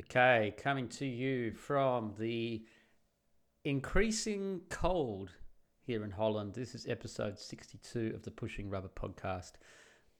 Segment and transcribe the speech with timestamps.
[0.00, 2.64] Okay, coming to you from the
[3.64, 5.30] increasing cold
[5.86, 6.52] here in Holland.
[6.52, 9.52] This is episode 62 of the Pushing Rubber podcast.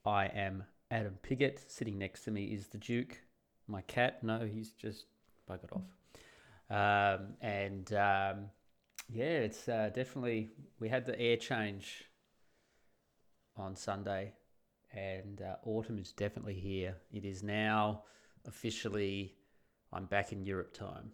[0.05, 1.69] I am Adam Piggott.
[1.69, 3.19] Sitting next to me is the Duke,
[3.67, 4.23] my cat.
[4.23, 5.07] No, he's just
[5.49, 7.19] buggered off.
[7.19, 8.45] Um, and um,
[9.09, 12.05] yeah, it's uh, definitely, we had the air change
[13.57, 14.35] on Sunday,
[14.93, 16.95] and uh, autumn is definitely here.
[17.11, 18.03] It is now
[18.47, 19.35] officially
[19.95, 21.11] I'm back in Europe time.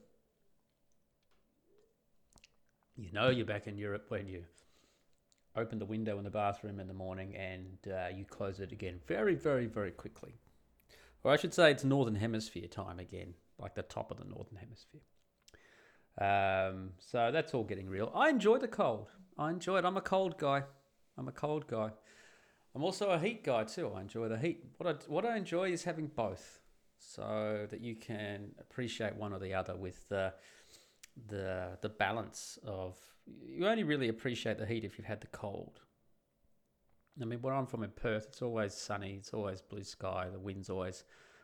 [2.98, 4.44] You know you're back in Europe when you
[5.56, 9.00] open the window in the bathroom in the morning and uh, you close it again
[9.08, 10.34] very, very, very quickly.
[11.24, 14.58] Or I should say it's Northern Hemisphere time again, like the top of the Northern
[14.58, 15.02] Hemisphere.
[16.20, 18.12] Um, so that's all getting real.
[18.16, 19.12] I enjoy the cold.
[19.38, 19.86] I enjoy it.
[19.86, 20.64] I'm a cold guy.
[21.20, 21.92] I'm a cold guy.
[22.74, 23.92] I'm also a heat guy too.
[23.96, 24.64] I enjoy the heat.
[24.78, 26.61] What I, what I enjoy is having both
[27.02, 30.34] so that you can appreciate one or the other with the
[31.28, 32.96] the the balance of
[33.26, 35.82] you only really appreciate the heat if you've had the cold.
[37.22, 40.40] I mean, where I'm from in Perth, it's always sunny, it's always blue sky, the
[40.40, 41.04] wind's always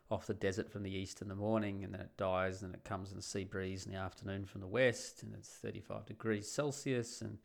[0.10, 2.80] off the desert from the east in the morning, and then it dies, and then
[2.80, 6.50] it comes in sea breeze in the afternoon from the west, and it's 35 degrees
[6.50, 7.38] Celsius, and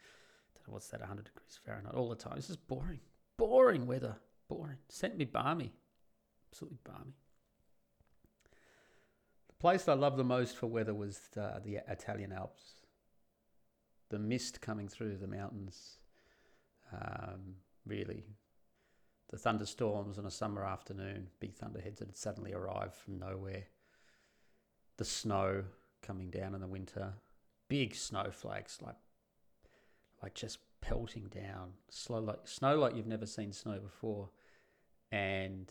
[0.67, 2.37] what's that, 100 degrees Fahrenheit all the time.
[2.37, 3.01] This is boring,
[3.37, 4.17] boring weather,
[4.49, 4.79] boring.
[4.89, 5.73] Sent me balmy,
[6.53, 7.17] absolutely balmy
[9.63, 12.81] place I loved the most for weather was the, the Italian Alps.
[14.11, 15.99] The mist coming through the mountains,
[16.93, 17.55] um,
[17.87, 18.25] really.
[19.31, 23.63] The thunderstorms on a summer afternoon, big thunderheads that had suddenly arrived from nowhere.
[24.97, 25.63] The snow
[26.03, 27.13] coming down in the winter,
[27.69, 28.97] big snowflakes like,
[30.25, 34.29] like just pelting down, slow like snow like you've never seen snow before,
[35.13, 35.71] and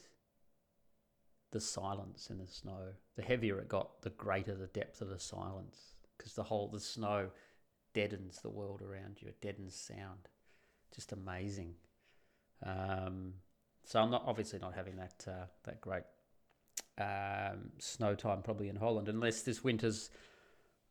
[1.52, 2.94] the silence in the snow.
[3.16, 6.80] The heavier it got, the greater the depth of the silence because the whole the
[6.80, 7.30] snow
[7.94, 9.28] deadens the world around you.
[9.28, 10.30] It deadens sound.
[10.94, 11.74] Just amazing.
[12.66, 13.34] Um,
[13.86, 16.04] so I'm not obviously not having that uh, that great
[16.98, 20.10] um, snow time probably in Holland unless this winter's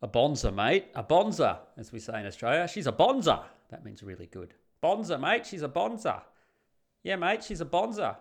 [0.03, 0.87] a bonza, mate.
[0.95, 2.67] A bonza, as we say in Australia.
[2.67, 3.45] She's a bonza.
[3.69, 4.55] That means really good.
[4.81, 5.47] Bonza, mate.
[5.47, 6.23] She's a bonza.
[7.03, 7.45] Yeah, mate.
[7.45, 8.19] She's a bonza.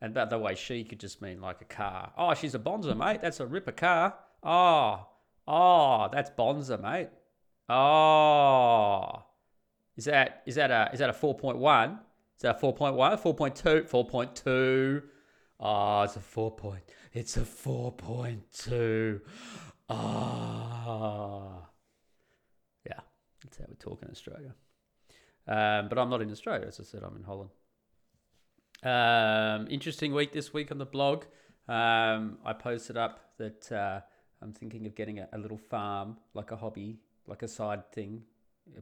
[0.00, 2.12] And by the way, she could just mean like a car.
[2.18, 3.22] Oh, she's a Bonza, mate.
[3.22, 4.14] That's a ripper car.
[4.42, 5.06] Oh,
[5.48, 7.08] oh, that's Bonza, mate.
[7.68, 9.24] Oh,
[9.96, 11.98] is that is that a is that a four point one?
[12.36, 13.16] Is that a four point one?
[13.16, 13.84] Four point two?
[13.84, 15.02] Four point two?
[15.58, 16.82] Oh, it's a four point.
[17.12, 19.22] It's a four point two.
[19.88, 21.66] Ah, oh.
[22.86, 23.00] yeah,
[23.42, 24.54] that's how we talk in Australia.
[25.48, 27.02] Um, but I'm not in Australia, as I said.
[27.02, 27.50] I'm in Holland.
[28.82, 31.24] Um, interesting week this week on the blog.
[31.68, 34.00] Um, I posted up that uh,
[34.42, 38.22] I'm thinking of getting a, a, little farm, like a hobby, like a side thing.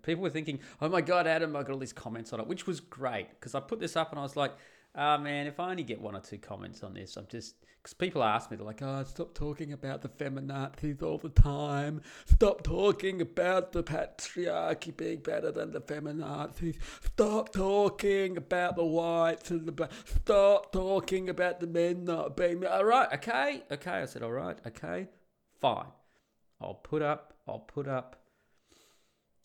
[0.02, 2.66] People were thinking, "Oh my god, Adam!" I got all these comments on it, which
[2.66, 4.52] was great because I put this up and I was like,
[4.94, 7.92] oh man, if I only get one or two comments on this, I'm just because
[7.92, 12.00] people ask me, they're like, oh, stop talking about the feminazis all the time.
[12.24, 16.76] Stop talking about the patriarchy being better than the feminazis.
[17.04, 19.90] Stop talking about the whites and the black.
[20.06, 22.64] Stop talking about the men not being.
[22.64, 23.90] All right, okay, okay.
[23.90, 25.08] I said, all right, okay,
[25.60, 25.84] fine.
[26.62, 27.34] I'll put up.
[27.46, 28.23] I'll put up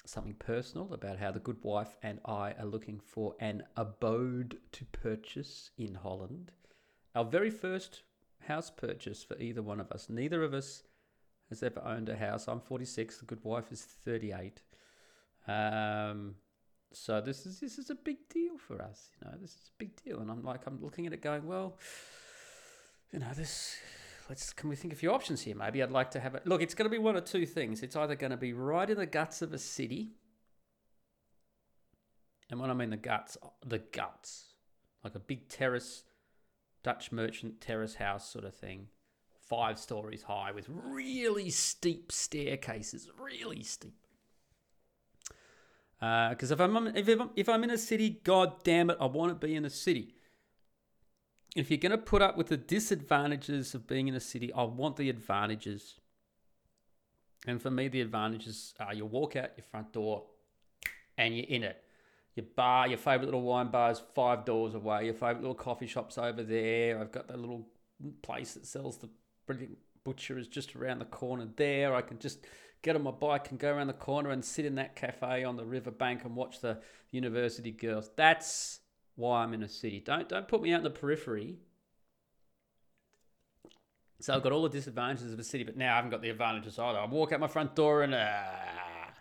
[0.09, 4.85] something personal about how the good wife and I are looking for an abode to
[4.85, 6.51] purchase in Holland.
[7.15, 8.01] Our very first
[8.47, 10.09] house purchase for either one of us.
[10.09, 10.83] Neither of us
[11.49, 12.47] has ever owned a house.
[12.47, 13.17] I'm 46.
[13.17, 14.61] The good wife is 38.
[15.47, 16.35] Um,
[16.91, 19.09] so this is this is a big deal for us.
[19.21, 21.45] You know, this is a big deal, and I'm like, I'm looking at it, going,
[21.45, 21.77] well,
[23.11, 23.77] you know, this
[24.29, 25.55] let's can we think a few options here?
[25.55, 26.45] Maybe I'd like to have it.
[26.45, 27.81] Look, it's going to be one of two things.
[27.81, 30.11] It's either going to be right in the guts of a city,
[32.49, 34.53] and when I mean the guts, the guts,
[35.03, 36.03] like a big terrace,
[36.83, 38.87] Dutch merchant terrace house sort of thing,
[39.41, 43.95] five stories high with really steep staircases, really steep.
[45.99, 49.07] Because uh, if I'm if I'm, if I'm in a city, god damn it, I
[49.07, 50.13] want to be in a city
[51.55, 54.63] if you're going to put up with the disadvantages of being in a city, I
[54.63, 55.95] want the advantages.
[57.47, 60.25] And for me, the advantages are you walk out your front door
[61.17, 61.83] and you're in it.
[62.35, 65.05] Your bar, your favorite little wine bar is five doors away.
[65.05, 66.99] Your favorite little coffee shop's over there.
[66.99, 67.67] I've got that little
[68.21, 69.09] place that sells the
[69.45, 71.95] brilliant butcher is just around the corner there.
[71.95, 72.45] I can just
[72.81, 75.57] get on my bike and go around the corner and sit in that cafe on
[75.57, 76.79] the riverbank and watch the
[77.11, 78.09] university girls.
[78.15, 78.79] That's
[79.19, 79.99] why I'm in a city.
[79.99, 81.57] Don't don't put me out in the periphery
[84.21, 86.29] So I've got all the disadvantages of a city, but now I haven't got the
[86.29, 86.99] advantages either.
[86.99, 89.13] I walk out my front door and ah.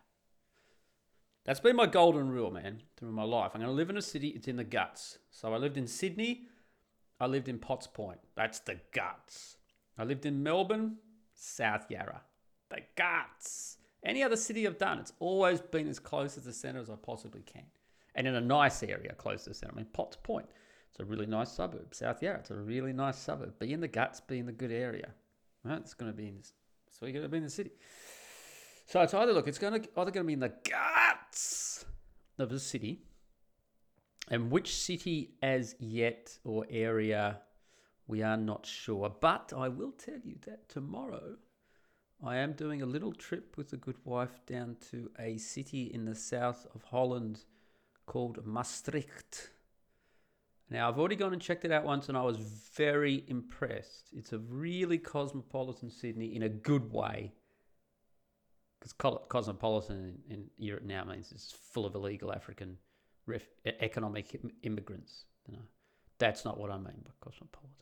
[1.45, 3.53] That's been my golden rule, man, through my life.
[3.55, 5.19] I'm going to live in a city, it's in the guts.
[5.31, 6.43] So I lived in Sydney,
[7.19, 8.19] I lived in Potts Point.
[8.37, 9.57] That's the guts.
[9.97, 10.99] I lived in Melbourne,
[11.35, 12.23] South Yarra.
[12.69, 13.79] The guts.
[14.05, 16.97] Any other city I've done, it's always been as close to the centre as I
[16.97, 17.65] possibly can.
[18.19, 19.73] And in a nice area close to the centre.
[19.73, 20.47] I mean, Potts Point.
[20.91, 21.95] It's a really nice suburb.
[21.95, 23.57] South Yarra, it's a really nice suburb.
[23.61, 25.11] Be in the guts, be in the good area.
[25.63, 25.79] Right?
[25.79, 26.41] It's going to be in.
[26.91, 27.71] So you're going to be in the city.
[28.87, 31.85] So it's either, look, it's going to, either going to be in the guts
[32.41, 33.03] of the city.
[34.29, 37.39] And which city as yet or area
[38.09, 39.15] we are not sure.
[39.21, 41.37] But I will tell you that tomorrow
[42.25, 46.05] I am doing a little trip with the good wife down to a city in
[46.05, 47.45] the south of Holland
[48.09, 49.51] called Maastricht.
[50.71, 52.39] Now, I've already gone and checked it out once and I was
[52.75, 54.09] very impressed.
[54.17, 57.33] It's a really cosmopolitan Sydney in a good way.
[58.81, 58.95] Because
[59.29, 62.79] cosmopolitan in, Europe now means it's full of illegal African
[63.27, 65.25] ref, economic immigrants.
[65.47, 65.63] You know,
[66.19, 67.73] That's not what I mean by cosmopolitan.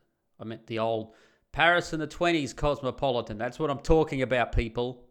[0.41, 1.15] I meant the old
[1.53, 3.39] Paris in the 20s cosmopolitan.
[3.39, 5.05] That's what I'm talking about, people.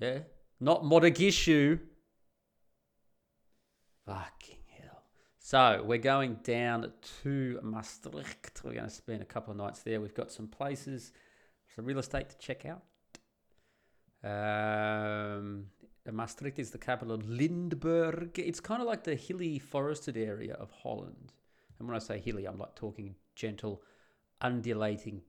[0.00, 0.20] Yeah?
[0.60, 1.80] Not Mogadishu.
[4.06, 5.02] Fucking hell.
[5.38, 6.92] So, we're going down
[7.22, 8.62] to Maastricht.
[8.64, 10.00] We're going to spend a couple of nights there.
[10.00, 11.12] We've got some places,
[11.74, 12.82] some real estate to check out.
[14.22, 15.66] Um,
[16.10, 18.38] Maastricht is the capital of Limburg.
[18.38, 21.32] It's kind of like the hilly forested area of Holland.
[21.78, 23.82] And when I say hilly, I'm like talking gentle,
[24.40, 25.22] undulating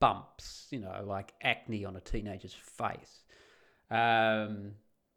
[0.00, 3.24] bumps, you know, like acne on a teenager's face.
[3.90, 4.72] Um,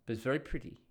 [0.05, 0.81] but it's very pretty.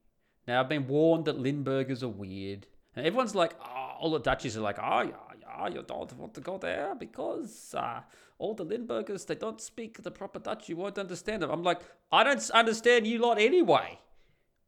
[0.47, 2.67] Now, I've been warned that Limburgers are weird.
[2.97, 6.35] And everyone's like, oh, all the Dutchies are like, oh, yeah, yeah, you don't want
[6.35, 8.01] to go there because uh,
[8.39, 10.69] all the Limburgers, they don't speak the proper Dutch.
[10.69, 11.51] You won't understand them.
[11.51, 11.81] I'm like,
[12.13, 13.99] I don't understand you lot anyway.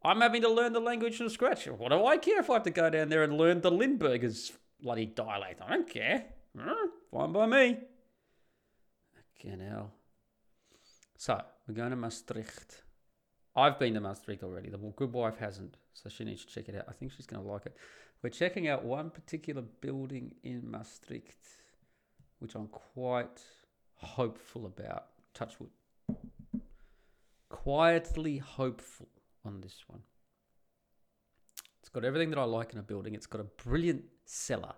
[0.03, 1.67] I'm having to learn the language from scratch.
[1.67, 4.53] What do I care if I have to go down there and learn the Limburgers
[4.81, 5.61] bloody dialect?
[5.61, 6.27] I don't care.
[6.59, 7.79] Hmm, fine by me.
[9.39, 9.91] Okay, now.
[11.19, 12.83] So, we're going to Maastricht.
[13.57, 14.69] I've been to Maastricht already.
[14.69, 16.85] The good wife hasn't, so she needs to check it out.
[16.89, 17.77] I think she's going to like it.
[18.23, 21.47] We're checking out one particular building in Maastricht,
[22.39, 23.41] which I'm quite
[23.95, 25.07] hopeful about.
[25.33, 25.71] Touchwood.
[27.49, 29.09] Quietly hopeful
[29.45, 30.01] on this one.
[31.81, 33.15] It's got everything that I like in a building.
[33.15, 34.75] It's got a brilliant cellar.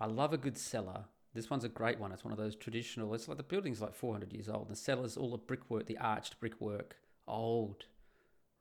[0.00, 1.04] I love a good cellar.
[1.34, 2.12] This one's a great one.
[2.12, 3.12] It's one of those traditional.
[3.14, 4.68] It's like the building's like 400 years old.
[4.68, 6.96] The cellar's all the brickwork, the arched brickwork,
[7.26, 7.84] old,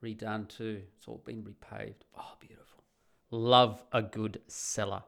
[0.04, 0.82] redone too.
[0.98, 2.04] It's all been repaved.
[2.18, 2.84] Oh, beautiful.
[3.30, 5.04] Love a good cellar.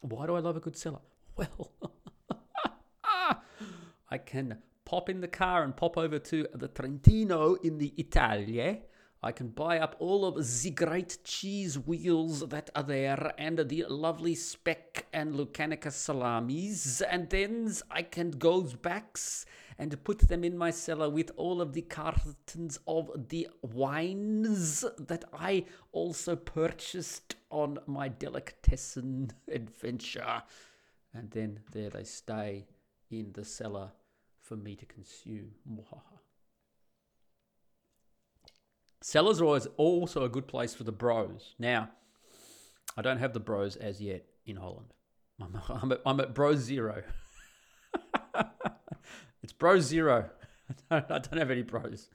[0.00, 1.00] Why do I love a good cellar?
[1.36, 1.72] Well,
[4.08, 8.78] I can pop in the car and pop over to the Trentino in the Italia
[9.24, 13.86] I can buy up all of the great cheese wheels that are there and the
[13.88, 19.16] lovely speck and Lucanica salamis, and then I can go back
[19.78, 25.24] and put them in my cellar with all of the cartons of the wines that
[25.32, 30.42] I also purchased on my delicatessen adventure.
[31.12, 32.66] And then there they stay
[33.10, 33.92] in the cellar
[34.40, 35.52] for me to consume.
[39.00, 41.54] Cellars are always also a good place for the bros.
[41.58, 41.90] Now,
[42.96, 44.94] I don't have the bros as yet in Holland.
[45.40, 45.56] I'm,
[45.92, 47.02] at, I'm at bro zero.
[49.44, 50.28] it's bro zero.
[50.90, 52.08] I don't, I don't have any bros.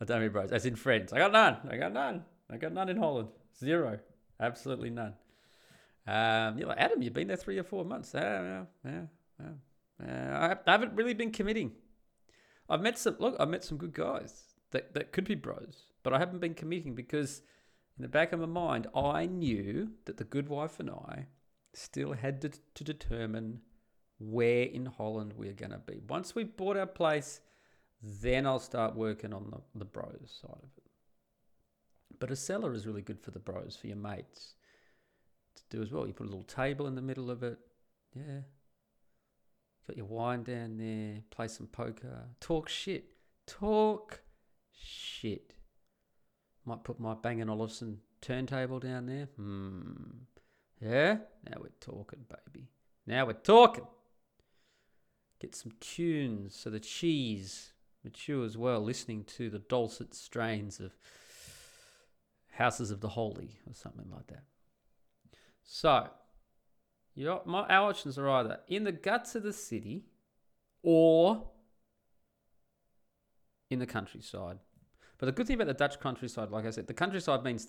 [0.00, 0.52] I don't have any bros.
[0.52, 1.12] As in friends.
[1.12, 1.58] I got none.
[1.68, 2.24] I got none.
[2.50, 3.28] I got none in Holland.
[3.58, 3.98] Zero.
[4.40, 5.14] Absolutely none.
[6.06, 8.12] Um, you're like, Adam, you've been there three or four months.
[8.14, 9.02] Yeah, yeah,
[10.00, 10.56] yeah.
[10.66, 11.72] I haven't really been committing.
[12.70, 16.14] I've met some, look, I've met some good guys that, that could be bros but
[16.14, 17.42] I haven't been committing because
[17.98, 21.26] in the back of my mind, I knew that the good wife and I
[21.74, 23.60] still had to, to determine
[24.18, 26.00] where in Holland we're going to be.
[26.08, 27.40] Once we've bought our place,
[28.02, 30.84] then I'll start working on the, the bros side of it.
[32.18, 34.54] But a cellar is really good for the bros, for your mates
[35.56, 36.06] to do as well.
[36.06, 37.58] You put a little table in the middle of it.
[38.14, 38.40] Yeah.
[39.86, 43.04] Got your wine down there, play some poker, talk shit.
[43.46, 44.20] Talk
[44.70, 45.54] shit.
[46.66, 49.28] Might put my Bang & Olufsen turntable down there.
[49.36, 50.24] Hmm.
[50.82, 51.18] Yeah?
[51.48, 52.68] Now we're talking, baby.
[53.06, 53.84] Now we're talking.
[55.40, 57.72] Get some tunes so the cheese
[58.04, 60.96] matures well, listening to the dulcet strains of
[62.52, 64.42] Houses of the Holy or something like that.
[65.62, 66.08] So,
[67.14, 70.06] you my, our options are either in the guts of the city
[70.82, 71.50] or
[73.70, 74.58] in the countryside.
[75.18, 77.68] But the good thing about the Dutch countryside, like I said, the countryside means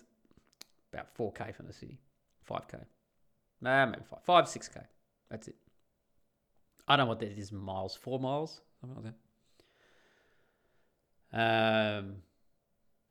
[0.93, 1.99] about 4K from the city,
[2.49, 2.85] 5K.
[3.61, 4.85] Nah, maybe 5, 5 6K.
[5.29, 5.55] That's it.
[6.89, 9.13] I don't know what that is miles, four miles, something like
[11.31, 11.99] that.
[11.99, 12.15] Um,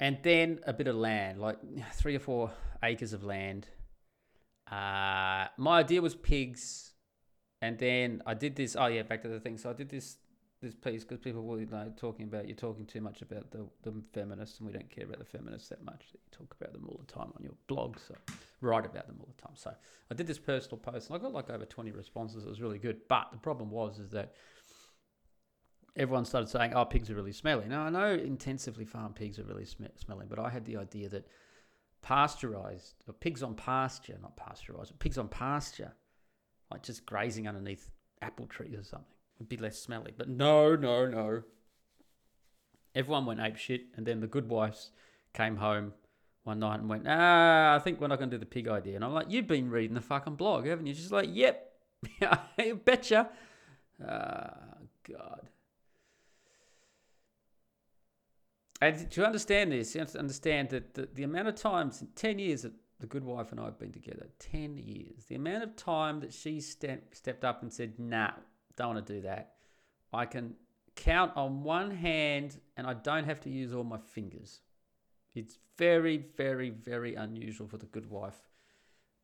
[0.01, 1.59] and then a bit of land, like
[1.95, 2.51] three or four
[2.83, 3.69] acres of land.
[4.71, 6.93] Uh, my idea was pigs,
[7.63, 8.77] and then I did this.
[8.77, 9.57] Oh yeah, back to the thing.
[9.57, 10.17] So I did this
[10.61, 13.95] this piece because people were know, talking about you're talking too much about the, the
[14.13, 16.07] feminists and we don't care about the feminists that much.
[16.13, 18.15] You talk about them all the time on your blog, so
[18.61, 19.55] write about them all the time.
[19.55, 19.73] So
[20.11, 22.45] I did this personal post and I got like over 20 responses.
[22.45, 23.01] It was really good.
[23.09, 24.35] But the problem was is that
[25.97, 29.45] everyone started saying, "Oh, pigs are really smelly." Now I know intensively farmed pigs are
[29.45, 31.29] really sm- smelly, but I had the idea that
[32.03, 35.93] pasteurized or pigs on pasture, not pasteurized, but pigs on pasture,
[36.71, 37.91] like just grazing underneath
[38.23, 40.13] apple trees or something would be less smelly.
[40.17, 41.43] But no, no, no.
[42.95, 44.91] Everyone went ape shit, and then the good wives
[45.33, 45.93] came home
[46.49, 48.97] one night and went, ah, I think we're not going to do the pig idea.
[48.97, 50.95] And I'm like, you've been reading the fucking blog, haven't you?
[50.95, 51.73] She's like, yep,
[52.23, 53.29] I betcha.
[54.05, 54.55] Ah,
[55.09, 55.49] God.
[58.81, 62.39] And to understand this, you have to understand that the, the amount of times, 10
[62.39, 65.77] years that the good wife and I have been together, 10 years, the amount of
[65.77, 68.31] time that she step, stepped up and said, nah,
[68.77, 69.55] don't want to do that.
[70.13, 70.55] I can
[70.97, 74.61] count on one hand and I don't have to use all my fingers.
[75.39, 78.51] It's very, very, very unusual for the good wife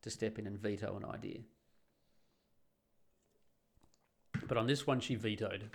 [0.01, 1.39] to step in and veto an idea.
[4.47, 5.69] But on this one, she vetoed.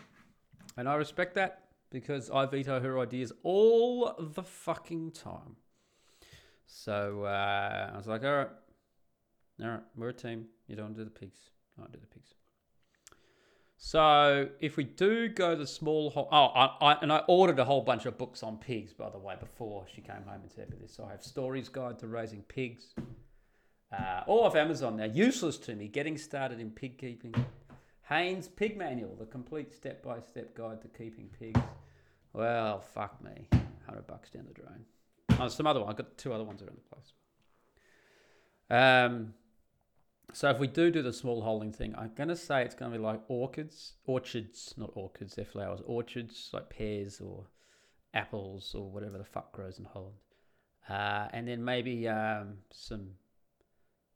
[0.76, 5.56] And I respect that because I veto her ideas all the fucking time.
[6.66, 8.50] So uh, I was like, all right,
[9.62, 10.46] all right, we're a team.
[10.68, 11.40] You don't do the pigs.
[11.78, 12.34] I do the pigs.
[13.82, 17.80] So if we do go the small oh, I, I, and I ordered a whole
[17.80, 20.94] bunch of books on pigs, by the way, before she came home and said this.
[20.94, 22.94] So I have Storey's Guide to Raising Pigs,
[23.90, 25.06] uh, all off Amazon now.
[25.06, 25.88] Useless to me.
[25.88, 27.34] Getting started in pig keeping.
[28.10, 31.60] Haynes Pig Manual, the complete step-by-step guide to keeping pigs.
[32.34, 33.48] Well, fuck me,
[33.86, 34.84] hundred bucks down the drain.
[35.40, 35.88] Oh, some other one.
[35.88, 37.12] I got two other ones around the place.
[38.68, 39.32] Um,
[40.32, 42.92] so if we do do the small holding thing, I'm going to say it's going
[42.92, 47.46] to be like orchids, orchards, not orchids, they're flowers, orchards like pears or
[48.14, 50.16] apples or whatever the fuck grows in Holland.
[50.88, 53.10] Uh, and then maybe um, some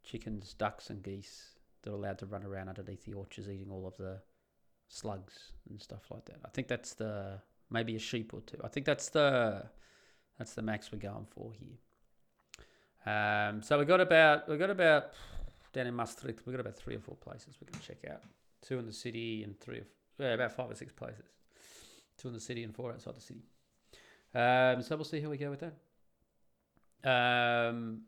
[0.03, 3.87] chickens, ducks, and geese that are allowed to run around underneath the orchards eating all
[3.87, 4.21] of the
[4.89, 6.39] slugs and stuff like that.
[6.45, 7.41] I think that's the
[7.71, 8.59] maybe a sheep or two.
[8.63, 9.65] I think that's the
[10.39, 13.13] that's the max we're going for here.
[13.13, 15.13] Um, so we got about we got about
[15.75, 18.23] down in Maastricht, we've got about three or four places we can check out.
[18.63, 19.87] Two in the city and three, of,
[20.19, 21.27] yeah, about five or six places.
[22.17, 23.43] Two in the city and four outside the city.
[24.35, 25.75] Um, so we'll see how we go with that.
[27.05, 28.03] Um,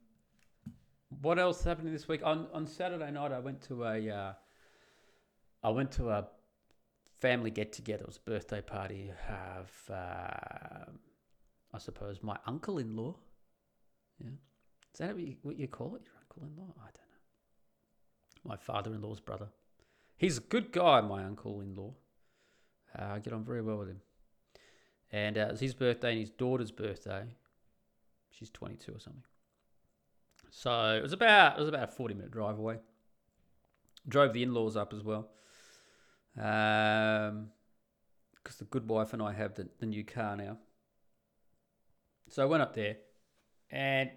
[1.20, 2.22] what else happening this week?
[2.24, 4.32] On on Saturday night, I went to a uh,
[5.62, 6.26] I went to a
[7.20, 8.02] family get together.
[8.02, 10.90] It was a birthday party of uh,
[11.74, 13.16] I suppose my uncle in law.
[14.18, 14.30] Yeah,
[14.92, 16.02] is that what you, what you call it?
[16.04, 16.72] Your uncle in law?
[16.78, 17.05] I don't
[18.46, 19.48] my father in law's brother.
[20.16, 21.94] He's a good guy, my uncle in law.
[22.98, 24.00] Uh, I get on very well with him.
[25.12, 27.24] And uh, his birthday and his daughter's birthday.
[28.30, 29.22] She's 22 or something.
[30.50, 32.78] So it was about it was about a 40 minute drive away.
[34.08, 35.28] Drove the in laws up as well.
[36.38, 37.48] Um,
[38.34, 40.58] because the good wife and I have the, the new car now.
[42.28, 42.96] So I went up there
[43.70, 44.10] and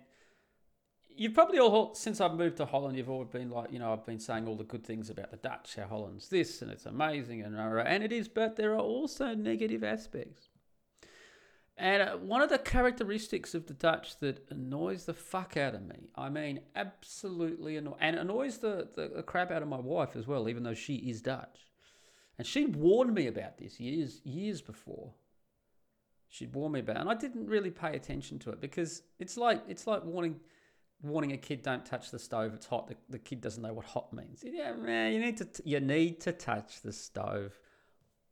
[1.19, 4.05] you've probably all since I've moved to Holland, you've all been like, you know, I've
[4.05, 7.41] been saying all the good things about the Dutch, how Holland's this and it's amazing
[7.41, 10.47] and and it is, but there are also negative aspects.
[11.77, 15.85] And uh, one of the characteristics of the Dutch that annoys the fuck out of
[15.85, 20.15] me, I mean, absolutely annoy, and annoys the, the, the crap out of my wife
[20.15, 21.67] as well, even though she is Dutch.
[22.37, 25.13] And she warned me about this years years before.
[26.29, 29.35] She'd warned me about, it, and I didn't really pay attention to it because it's
[29.35, 30.39] like it's like warning
[31.01, 32.87] warning a kid don't touch the stove it's hot.
[32.87, 34.43] The, the kid doesn't know what hot means.
[34.45, 37.57] Yeah man you need to t- you need to touch the stove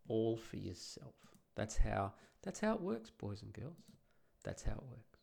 [0.07, 1.15] all for yourself.
[1.55, 3.77] That's how that's how it works boys and girls.
[4.43, 5.19] That's how it works.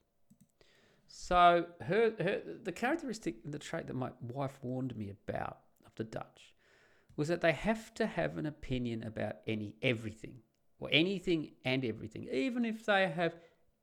[1.06, 6.04] So her, her the characteristic the trait that my wife warned me about of the
[6.04, 6.54] dutch
[7.16, 10.38] was that they have to have an opinion about any everything
[10.80, 13.36] or anything and everything even if they have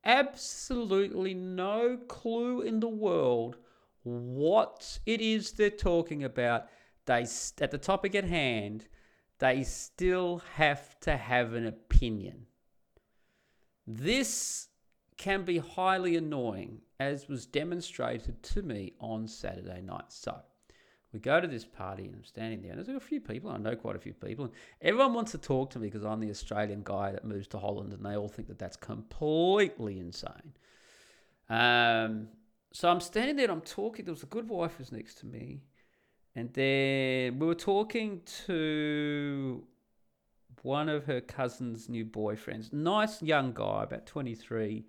[0.04, 3.58] absolutely no clue in the world
[4.04, 6.68] what it is they're talking about.
[7.06, 7.26] They
[7.60, 8.88] at the topic at hand,
[9.40, 12.46] they still have to have an opinion.
[13.88, 14.70] This
[15.18, 20.06] can be highly annoying, as was demonstrated to me on Saturday night.
[20.10, 20.40] So,
[21.14, 23.52] we go to this party and I'm standing there, and there's a few people.
[23.52, 26.20] I know quite a few people, and everyone wants to talk to me because I'm
[26.20, 30.54] the Australian guy that moves to Holland, and they all think that that's completely insane.
[31.50, 32.30] Um,
[32.72, 34.06] so I'm standing there, I'm talking.
[34.06, 35.64] There was a good wife who's next to me,
[36.36, 39.64] and then we were talking to
[40.62, 42.72] one of her cousin's new boyfriends.
[42.72, 44.86] Nice young guy, about 23,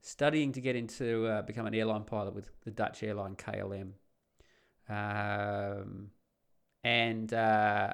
[0.00, 3.92] studying to get into uh, become an airline pilot with the Dutch airline KLM.
[4.90, 6.10] Um,
[6.82, 7.92] and uh,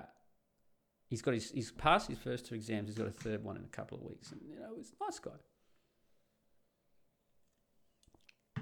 [1.09, 2.89] he's got his he's passed his first two exams.
[2.89, 5.05] He's got a third one in a couple of weeks, and you know, he's a
[5.05, 5.33] nice guy.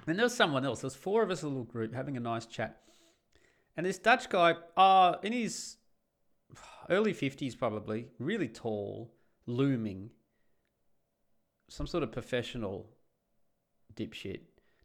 [0.06, 0.80] And there was someone else.
[0.80, 2.80] There was four of us, a little group, having a nice chat.
[3.76, 5.76] And this Dutch guy, uh, in his
[6.90, 9.14] early 50s probably, really tall,
[9.46, 10.10] looming,
[11.68, 12.90] some sort of professional
[13.94, 14.40] dipshit,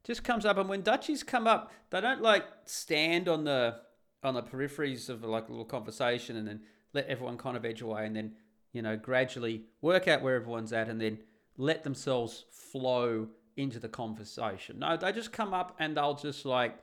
[0.09, 0.57] just comes up.
[0.57, 3.75] And when Dutchies come up, they don't like stand on the
[4.23, 6.61] on the peripheries of like a little conversation and then
[6.93, 8.33] let everyone kind of edge away and then,
[8.73, 11.19] you know, gradually work out where everyone's at and then
[11.57, 14.79] let themselves flow into the conversation.
[14.79, 16.75] No, they just come up and they'll just like,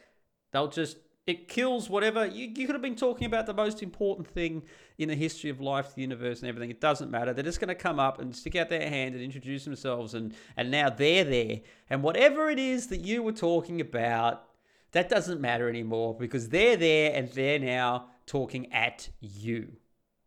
[0.52, 4.28] they'll just it kills whatever you, you could have been talking about the most important
[4.28, 4.62] thing
[4.96, 6.70] in the history of life the universe and everything.
[6.70, 7.32] It doesn't matter.
[7.32, 10.34] They're just going to come up and stick out their hand and introduce themselves and
[10.56, 11.60] and now they're there.
[11.90, 14.44] And whatever it is that you were talking about
[14.92, 19.72] that doesn't matter anymore because they're there and they're now talking at you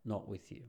[0.04, 0.62] not with you.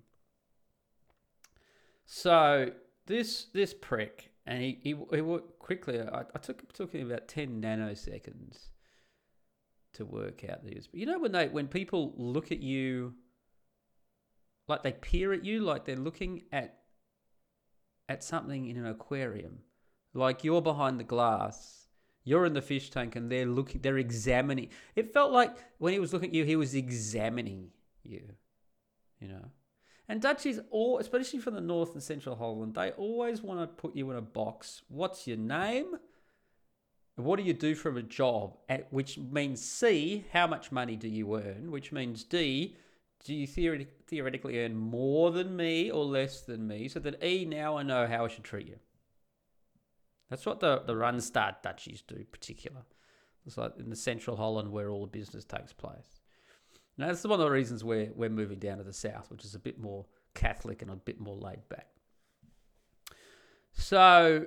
[2.06, 2.72] So
[3.06, 7.62] this this prick and he he, he quickly I, I took took him about 10
[7.62, 8.70] nanoseconds
[9.94, 10.88] to work out these.
[10.88, 13.14] But you know when they when people look at you
[14.68, 16.80] like they peer at you like they're looking at
[18.08, 19.60] at something in an aquarium.
[20.14, 21.88] Like you're behind the glass,
[22.24, 24.70] you're in the fish tank and they're looking they're examining.
[24.96, 27.70] It felt like when he was looking at you he was examining
[28.04, 28.22] you.
[29.20, 29.52] You know.
[30.08, 33.96] And Dutchies, all, especially from the north and central Holland, they always want to put
[33.96, 34.82] you in a box.
[34.90, 35.96] What's your name?
[37.16, 38.58] What do you do from a job?
[38.70, 41.72] At, which means C, how much money do you earn?
[41.72, 42.76] Which means D,
[43.24, 46.88] do you theoret- theoretically earn more than me or less than me?
[46.88, 48.80] So that E, now I know how I should treat you.
[50.30, 52.82] That's what the, the Randstad Dutchies do, in particular.
[53.46, 56.22] It's like in the central Holland where all the business takes place.
[56.98, 59.56] Now, that's one of the reasons we're, we're moving down to the south, which is
[59.56, 61.88] a bit more Catholic and a bit more laid back.
[63.74, 64.46] So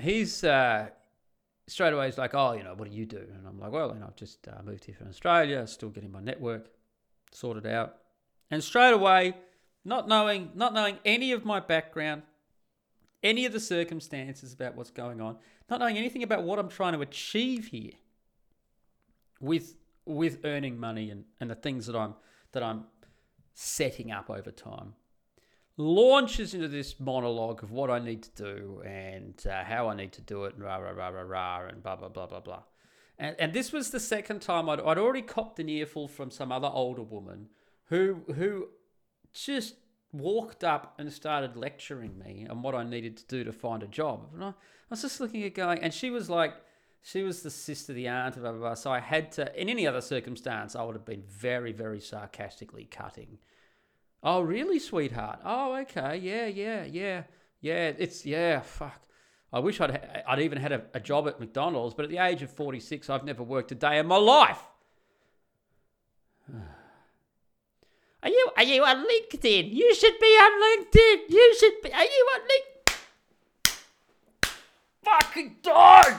[0.00, 0.88] he's uh,
[1.66, 3.18] straight away he's like, oh, you know, what do you do?
[3.18, 6.12] And I'm like, well, you know, I've just uh, moved here from Australia, still getting
[6.12, 6.70] my network
[7.32, 7.96] sorted out.
[8.50, 9.34] And straight away,
[9.84, 12.22] not knowing, not knowing any of my background,
[13.22, 15.36] any of the circumstances about what's going on,
[15.70, 17.92] not knowing anything about what I'm trying to achieve here
[19.40, 22.14] with with earning money and, and the things that I'm
[22.52, 22.84] that I'm
[23.54, 24.94] setting up over time
[25.76, 30.12] launches into this monologue of what I need to do and uh, how I need
[30.12, 32.62] to do it, and rah, rah, rah, rah, rah, and blah, blah, blah, blah, blah.
[33.18, 36.52] And, and this was the second time I'd, I'd already copped an earful from some
[36.52, 37.48] other older woman
[37.86, 38.68] who, who
[39.32, 39.74] just
[40.12, 43.86] walked up and started lecturing me on what I needed to do to find a
[43.86, 44.28] job.
[44.34, 44.52] And I, I
[44.90, 46.54] was just looking at going, and she was like,
[47.02, 48.74] she was the sister, the aunt, blah, blah, blah.
[48.74, 52.84] So I had to, in any other circumstance, I would have been very, very sarcastically
[52.84, 53.38] cutting
[54.22, 55.40] Oh, really, sweetheart?
[55.44, 56.16] Oh, okay.
[56.16, 57.24] Yeah, yeah, yeah,
[57.60, 57.92] yeah.
[57.98, 58.60] It's yeah.
[58.60, 59.00] Fuck.
[59.52, 62.42] I wish I'd I'd even had a, a job at McDonald's, but at the age
[62.42, 64.62] of forty six, I've never worked a day in my life.
[68.22, 69.72] Are you are you on LinkedIn?
[69.74, 71.28] You should be on LinkedIn.
[71.28, 71.92] You should be.
[71.92, 72.68] Are you on LinkedIn?
[75.02, 76.14] Fucking dog!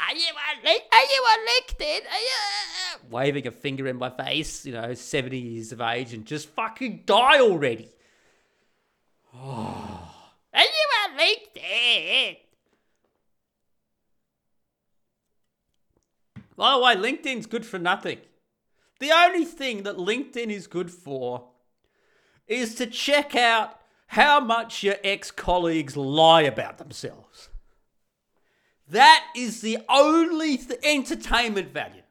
[0.00, 2.00] Are you on, are you on LinkedIn?
[2.00, 2.38] Are you...
[3.10, 7.02] Waving a finger in my face, you know, 70 years of age and just fucking
[7.06, 7.88] die already.
[9.34, 10.14] Oh.
[10.54, 10.60] You
[11.04, 12.36] on LinkedIn?
[16.56, 18.18] By the way, LinkedIn's good for nothing.
[18.98, 21.50] The only thing that LinkedIn is good for
[22.48, 27.48] is to check out how much your ex colleagues lie about themselves.
[28.90, 32.02] That is the only th- entertainment value.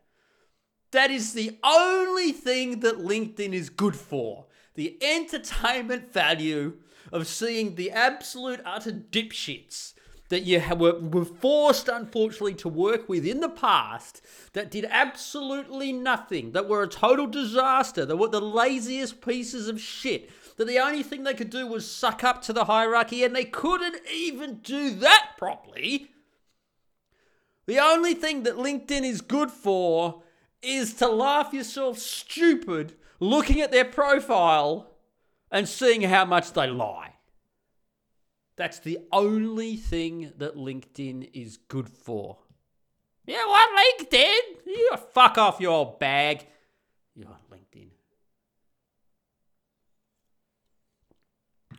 [0.97, 4.47] That is the only thing that LinkedIn is good for.
[4.73, 6.77] The entertainment value
[7.11, 9.93] of seeing the absolute utter dipshits
[10.29, 16.53] that you were, forced, unfortunately, to work with in the past that did absolutely nothing,
[16.53, 21.03] that were a total disaster, that were the laziest pieces of shit, that the only
[21.03, 24.95] thing they could do was suck up to the hierarchy and they couldn't even do
[24.95, 26.07] that properly.
[27.67, 30.23] The only thing that LinkedIn is good for
[30.67, 34.91] is to laugh yourself stupid looking at their profile
[35.49, 37.13] and seeing how much they lie.
[38.57, 42.39] That's the only thing that LinkedIn is good for.
[43.25, 44.39] Yeah, what LinkedIn?
[44.65, 46.47] You fuck off your bag.
[47.15, 47.89] You're on LinkedIn.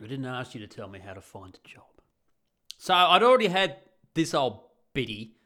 [0.01, 1.85] I didn't ask you to tell me how to find a job.
[2.77, 3.79] So I'd already had
[4.15, 4.61] this old
[4.95, 5.38] biddy.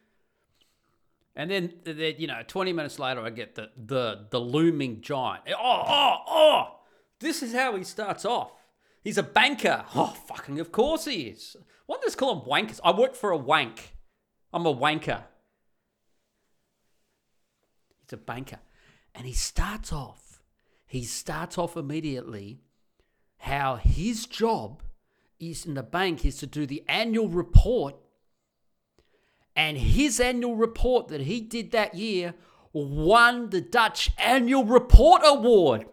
[1.34, 5.44] And then, then, you know, 20 minutes later, I get the, the, the looming giant.
[5.48, 6.78] Oh, oh, oh!
[7.20, 8.52] This is how he starts off.
[9.02, 9.84] He's a banker.
[9.94, 11.56] Oh, fucking, of course he is.
[11.86, 12.80] Why do they call him wankers?
[12.84, 13.96] I work for a wank.
[14.52, 15.22] I'm a wanker.
[18.00, 18.58] He's a banker.
[19.14, 20.42] And he starts off,
[20.86, 22.60] he starts off immediately
[23.38, 24.82] how his job
[25.38, 27.96] is in the bank is to do the annual report.
[29.54, 32.34] And his annual report that he did that year
[32.72, 35.86] won the Dutch Annual Report Award.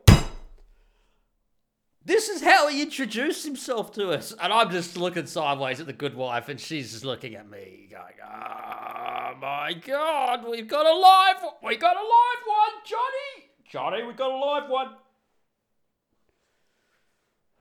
[2.09, 4.33] This is how he introduced himself to us.
[4.41, 7.87] And I'm just looking sideways at the good wife, and she's just looking at me,
[7.91, 11.53] going, Oh my God, we've got a live one.
[11.63, 13.49] We got a live one, Johnny.
[13.69, 14.95] Johnny, we've got a live one.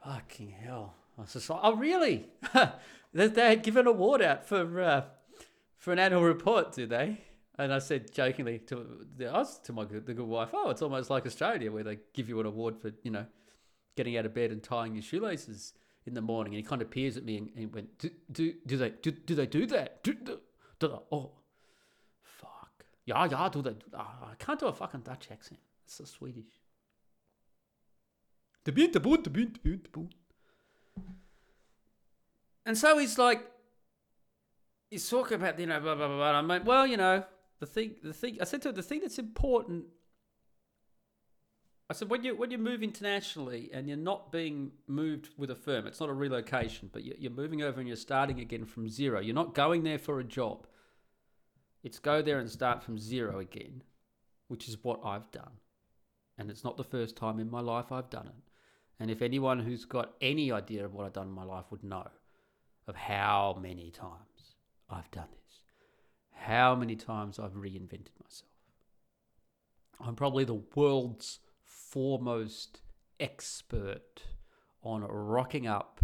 [0.02, 0.94] Fucking hell.
[1.18, 2.28] I was just like, Oh, really?
[3.12, 5.02] they, had given an award out for, uh,
[5.78, 7.20] for an annual report, do they?
[7.56, 10.82] And I said jokingly to the, us, to my good, the good wife, "Oh, it's
[10.82, 13.26] almost like Australia, where they give you an award for you know
[13.96, 15.74] getting out of bed and tying your shoelaces
[16.06, 16.54] in the morning.
[16.54, 19.10] And he kind of peers at me and, and went, do, do, do they do,
[19.10, 20.04] do they do that?
[20.04, 20.38] Do, do,
[20.78, 21.32] do oh,
[22.22, 22.84] fuck.
[23.04, 23.74] Yeah, yeah, do they?
[23.92, 25.58] Oh, I can't do a fucking Dutch accent.
[25.84, 26.46] It's so Swedish.
[28.64, 30.14] The boot, the boot, the boot, the boot.
[32.64, 33.50] And so he's like,
[34.90, 36.33] he's talking about, you know, blah, blah, blah, blah.
[36.33, 37.24] I'm like, well, you know,
[37.61, 39.85] the thing, the thing, I said to him, the thing that's important
[41.90, 45.55] I said, when you when you move internationally and you're not being moved with a
[45.55, 49.20] firm, it's not a relocation, but you're moving over and you're starting again from zero.
[49.20, 50.66] You're not going there for a job.
[51.83, 53.83] It's go there and start from zero again,
[54.48, 55.53] which is what I've done,
[56.37, 58.51] and it's not the first time in my life I've done it.
[59.01, 61.85] And if anyone who's got any idea of what I've done in my life would
[61.85, 62.09] know
[62.87, 64.27] of how many times
[64.90, 65.61] I've done this,
[66.33, 68.51] how many times I've reinvented myself.
[70.01, 72.81] I'm probably the world's foremost
[73.20, 74.22] expert
[74.83, 76.01] on rocking up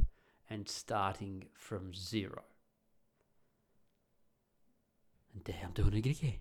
[0.50, 2.42] and starting from zero.
[5.32, 6.38] And there I'm doing it again.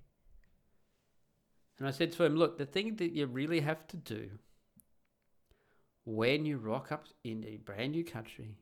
[1.79, 4.29] And I said to him, look, the thing that you really have to do
[6.05, 8.57] when you rock up in a brand new country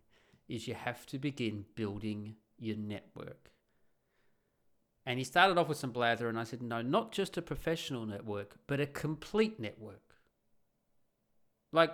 [0.48, 3.50] is you have to begin building your network.
[5.05, 8.05] And he started off with some blather, and I said, no, not just a professional
[8.05, 10.15] network, but a complete network.
[11.71, 11.91] Like,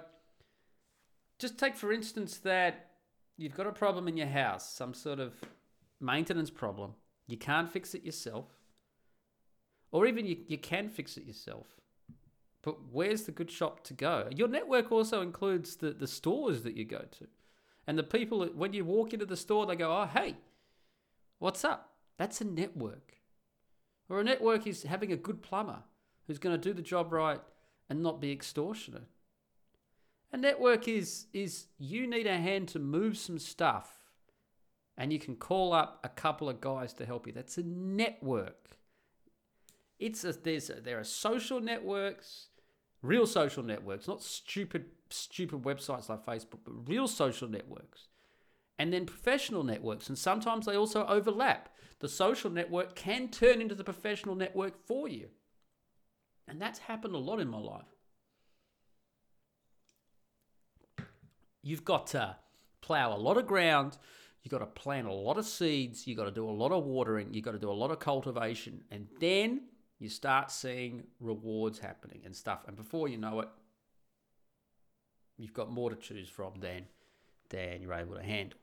[1.40, 2.92] just take for instance that
[3.38, 5.34] you've got a problem in your house, some sort of
[6.02, 6.96] maintenance problem.
[7.28, 8.48] You can't fix it yourself.
[9.92, 11.68] Or even you, you can fix it yourself.
[12.62, 14.28] But where's the good shop to go?
[14.36, 17.28] Your network also includes the, the stores that you go to.
[17.86, 20.36] And the people, when you walk into the store, they go, oh, hey,
[21.40, 21.94] what's up?
[22.18, 23.18] That's a network.
[24.10, 25.84] Or a network is having a good plumber
[26.26, 27.42] who's going to do the job right
[27.90, 29.08] and not be extortionate.
[30.32, 33.98] A network is is you need a hand to move some stuff
[34.98, 37.34] and you can call up a couple of guys to help you.
[37.34, 38.78] That's a network.
[40.00, 42.48] It's a, there's a, there are social networks,
[43.02, 48.08] real social networks, not stupid stupid websites like Facebook, but real social networks.
[48.80, 51.70] And then professional networks, and sometimes they also overlap.
[52.00, 55.30] The social network can turn into the professional network for you.
[56.48, 57.86] And that's happened a lot in my life.
[61.64, 62.38] You've got to
[62.82, 63.98] plow a lot of ground.
[64.42, 66.08] You've got to plant a lot of seeds.
[66.08, 67.34] You've got to do a lot of watering.
[67.34, 68.84] You've got to do a lot of cultivation.
[68.92, 69.64] And then
[70.00, 72.60] you start seeing rewards happening and stuff.
[72.68, 73.50] And before you know it,
[75.38, 76.86] you've got more to choose from than,
[77.50, 78.60] than you're able to handle.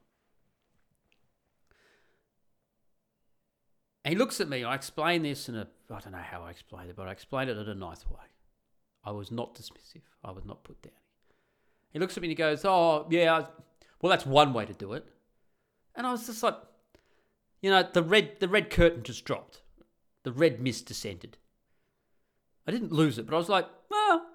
[4.05, 4.65] And he looks at me.
[4.65, 7.51] I explain this in a, I don't know how I explained it, but I explained
[7.51, 8.27] it in a nice way.
[9.05, 10.03] I was not dismissive.
[10.23, 10.93] I was not put down.
[11.91, 13.47] He looks at me and he goes, Oh, yeah,
[14.01, 15.07] well, that's one way to do it.
[15.95, 16.57] And I was just like,
[17.63, 19.63] You know, the red the red curtain just dropped.
[20.25, 21.39] The red mist descended.
[22.67, 24.27] I didn't lose it, but I was like, well,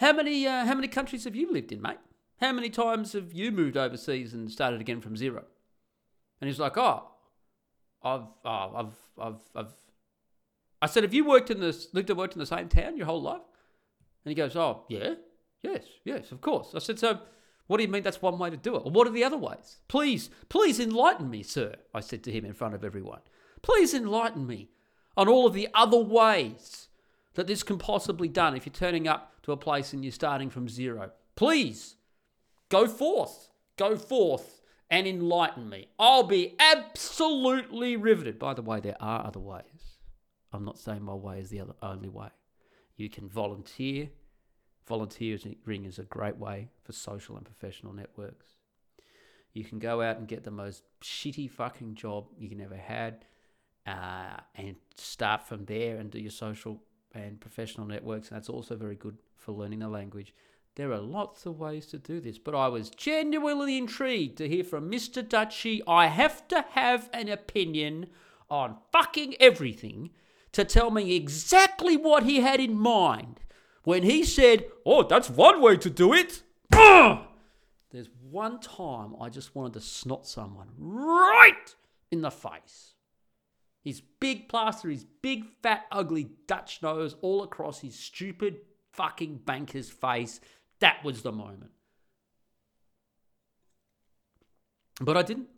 [0.00, 1.98] how many uh, how many countries have you lived in, mate?
[2.40, 5.44] How many times have you moved overseas and started again from zero?
[6.40, 7.10] And he's like, oh,
[8.04, 9.72] I've, oh, I've, I've, I've.
[10.82, 13.06] I said, have you worked in this, lived and worked in the same town your
[13.06, 13.40] whole life?
[14.24, 15.14] And he goes, oh, yeah,
[15.62, 16.72] yes, yes, of course.
[16.74, 17.20] I said, so
[17.66, 18.82] what do you mean that's one way to do it?
[18.84, 19.78] Or what are the other ways?
[19.88, 23.20] Please, please enlighten me, sir, I said to him in front of everyone.
[23.62, 24.68] Please enlighten me
[25.16, 26.88] on all of the other ways
[27.34, 30.50] that this can possibly done if you're turning up to a place and you're starting
[30.50, 31.10] from zero.
[31.36, 31.96] Please,
[32.68, 34.60] go forth, go forth
[34.94, 35.88] and enlighten me.
[35.98, 38.38] I'll be absolutely riveted.
[38.38, 39.98] By the way, there are other ways.
[40.52, 42.28] I'm not saying my way is the other, only way.
[42.96, 44.10] You can volunteer.
[44.86, 48.46] Volunteering is a great way for social and professional networks.
[49.52, 53.24] You can go out and get the most shitty fucking job you can ever had
[53.88, 56.80] uh, and start from there and do your social
[57.12, 58.28] and professional networks.
[58.28, 60.32] And that's also very good for learning the language.
[60.76, 64.64] There are lots of ways to do this, but I was genuinely intrigued to hear
[64.64, 65.26] from Mr.
[65.26, 65.80] Dutchy.
[65.86, 68.06] I have to have an opinion
[68.50, 70.10] on fucking everything
[70.50, 73.40] to tell me exactly what he had in mind
[73.84, 76.42] when he said, Oh, that's one way to do it.
[76.70, 81.72] There's one time I just wanted to snot someone right
[82.10, 82.94] in the face.
[83.84, 88.56] His big plaster, his big, fat, ugly Dutch nose all across his stupid
[88.92, 90.40] fucking banker's face
[90.84, 91.70] that was the moment.
[95.00, 95.48] But I didn't.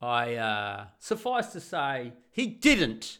[0.00, 3.18] I, uh, suffice to say, he didn't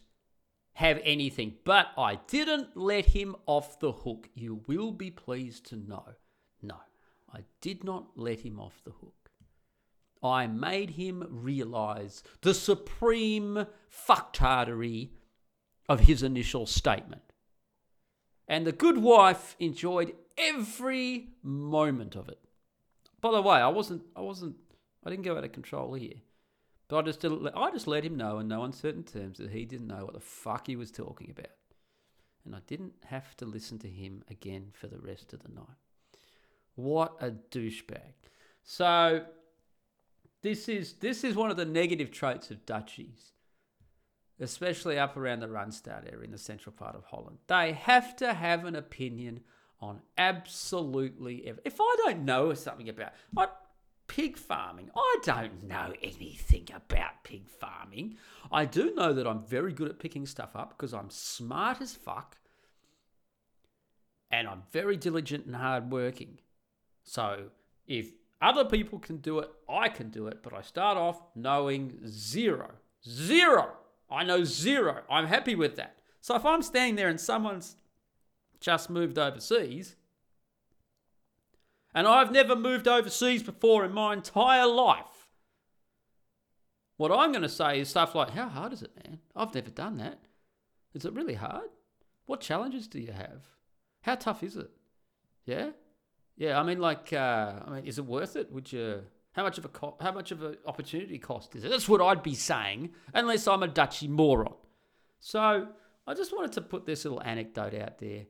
[0.75, 4.29] have anything, but I didn't let him off the hook.
[4.35, 6.05] You will be pleased to know.
[6.63, 6.77] No,
[7.35, 9.31] I did not let him off the hook.
[10.23, 15.11] I made him realize the supreme fucktardery
[15.89, 17.23] of his initial statement.
[18.49, 22.39] And the good wife enjoyed every moment of it.
[23.21, 24.57] By the way, I wasn't, I wasn't,
[25.05, 26.21] I didn't go out of control here.
[26.89, 29.65] But I just, didn't, I just let him know in no uncertain terms that he
[29.65, 31.53] didn't know what the fuck he was talking about.
[32.45, 35.67] And I didn't have to listen to him again for the rest of the night.
[36.77, 38.15] What a douchebag.
[38.63, 39.25] So
[40.41, 43.33] this is this is one of the negative traits of Dutchies
[44.41, 47.39] especially up around the Randstad area in the central part of Holland.
[47.47, 49.41] They have to have an opinion
[49.81, 51.63] on absolutely everything.
[51.65, 53.51] If I don't know something about like
[54.07, 58.17] pig farming, I don't know anything about pig farming.
[58.51, 61.95] I do know that I'm very good at picking stuff up because I'm smart as
[61.95, 62.39] fuck
[64.31, 66.39] and I'm very diligent and hardworking.
[67.05, 67.51] So
[67.87, 68.11] if
[68.41, 72.73] other people can do it, I can do it, but I start off knowing zero.
[73.09, 73.73] Zero
[74.11, 75.03] I know zero.
[75.11, 75.97] I'm happy with that.
[76.21, 77.77] So if I'm standing there and someone's
[78.61, 79.97] just moved overseas,
[81.95, 85.29] and I've never moved overseas before in my entire life,
[86.97, 89.21] what I'm going to say is stuff like, How hard is it, man?
[89.35, 90.19] I've never done that.
[90.95, 91.69] Is it really hard?
[92.27, 93.45] What challenges do you have?
[94.03, 94.71] How tough is it?
[95.45, 95.71] Yeah?
[96.37, 98.53] Yeah, I mean, like, uh, I mean, is it worth it?
[98.53, 101.71] Would you how much of a co- how much of an opportunity cost is it?
[101.71, 104.55] That's what I'd be saying, unless I'm a Dutchy moron.
[105.21, 105.69] So
[106.07, 108.27] I just wanted to put this little anecdote out there.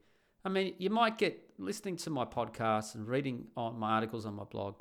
[0.48, 4.34] I mean, you might get listening to my podcast and reading on my articles on
[4.34, 4.76] my blog.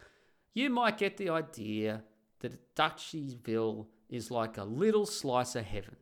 [0.54, 2.04] You might get the idea
[2.40, 5.98] that Dutchyville is like a little slice of heaven.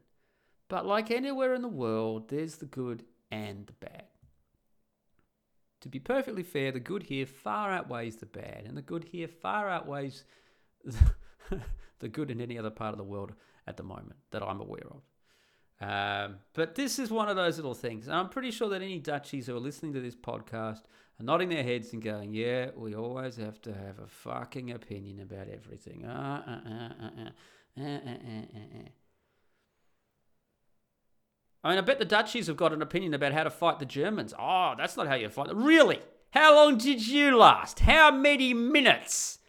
[0.67, 4.05] But like anywhere in the world, there's the good and the bad.
[5.81, 9.27] To be perfectly fair, the good here far outweighs the bad, and the good here
[9.27, 10.25] far outweighs
[11.99, 13.33] the good in any other part of the world
[13.65, 15.01] at the moment that I'm aware of.
[15.81, 18.07] Um, but this is one of those little things.
[18.07, 20.83] And I'm pretty sure that any Dutchies who are listening to this podcast
[21.19, 25.19] are nodding their heads and going, Yeah, we always have to have a fucking opinion
[25.19, 26.05] about everything.
[26.05, 27.81] Uh, uh, uh,
[31.63, 33.85] I mean, I bet the Dutchies have got an opinion about how to fight the
[33.85, 34.33] Germans.
[34.37, 35.63] Oh, that's not how you fight them.
[35.63, 35.99] Really?
[36.29, 37.79] How long did you last?
[37.79, 39.39] How many minutes?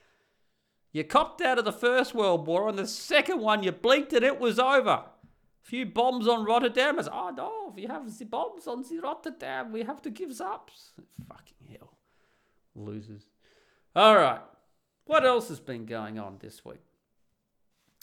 [0.93, 4.25] You copped out of the First World War, and the second one, you blinked and
[4.25, 5.05] it was over.
[5.67, 6.97] Few bombs on Rotterdam.
[6.97, 9.73] As, oh no, we have the bombs on the Rotterdam.
[9.73, 10.71] We have to give up.
[11.29, 11.93] Fucking hell.
[12.77, 13.27] Losers.
[13.97, 14.43] All right.
[15.07, 16.85] What else has been going on this week?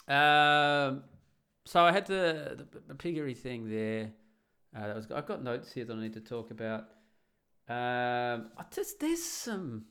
[0.10, 1.04] Um,
[1.64, 4.12] so I had the, the, the piggery thing there.
[4.76, 6.90] Uh, that was I've got notes here that I need to talk about.
[7.70, 9.86] Um, just there's some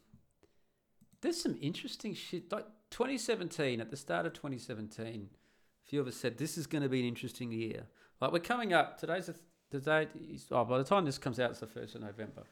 [1.22, 2.52] there's some interesting shit.
[2.52, 5.41] Like 2017, at the start of 2017, a
[5.92, 7.82] few of us said this is going to be an interesting year.
[8.18, 8.98] Like we're coming up.
[8.98, 9.34] Today's the
[9.70, 10.08] today.
[10.50, 12.44] Oh, by the time this comes out, it's the first of November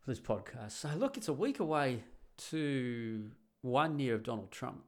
[0.00, 0.72] for this podcast.
[0.72, 2.02] So look, it's a week away
[2.48, 4.82] to one year of Donald Trump.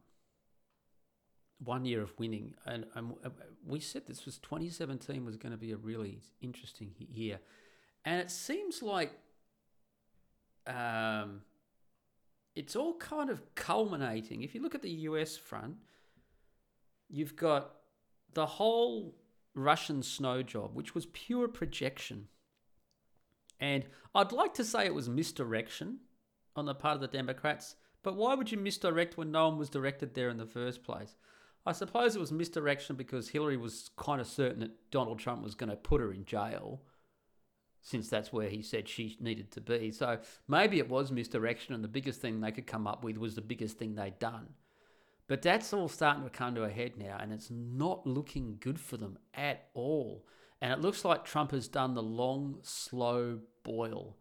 [1.63, 3.15] One year of winning, and, and
[3.65, 7.39] we said this was 2017 was going to be a really interesting year,
[8.05, 9.13] and it seems like
[10.67, 11.43] um,
[12.57, 14.43] it's all kind of culminating.
[14.43, 15.77] If you look at the US front,
[17.09, 17.73] you've got
[18.35, 19.15] the whole
[19.55, 22.29] Russian snow job, which was pure projection.
[23.59, 25.99] And I'd like to say it was misdirection
[26.55, 29.71] on the part of the Democrats, but why would you misdirect when no one was
[29.71, 31.17] directed there in the first place?
[31.65, 35.57] I suppose it was misdirection because Hillary was kind of certain that Donald Trump was
[35.57, 36.83] going to put her in jail,
[37.83, 39.91] since that's where he said she needed to be.
[39.91, 43.35] So maybe it was misdirection, and the biggest thing they could come up with was
[43.35, 44.51] the biggest thing they'd done.
[45.29, 48.79] But that's all starting to come to a head now, and it's not looking good
[48.79, 50.25] for them at all.
[50.61, 54.17] And it looks like Trump has done the long, slow boil.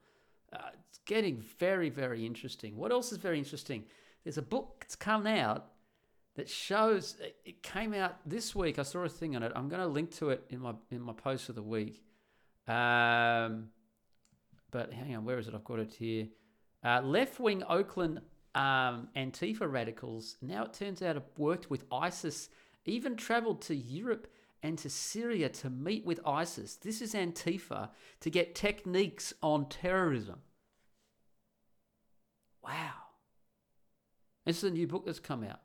[0.52, 2.76] Uh, it's getting very, very interesting.
[2.76, 3.84] What else is very interesting?
[4.24, 5.68] There's a book that's come out
[6.36, 8.80] that shows it came out this week.
[8.80, 9.52] I saw a thing on it.
[9.56, 12.04] I'm going to link to it in my in my post of the week.
[12.68, 13.70] Um,
[14.72, 15.54] but hang on, where is it?
[15.54, 16.28] I've got it here.
[16.84, 18.22] Uh, left wing Oakland
[18.56, 22.50] um, Antifa radicals now it turns out have worked with ISIS,
[22.86, 24.28] even traveled to Europe
[24.64, 26.76] and to Syria to meet with ISIS.
[26.76, 27.90] This is Antifa
[28.22, 30.40] to get techniques on terrorism.
[32.64, 32.94] Wow.
[34.46, 35.60] This is a new book that's come out.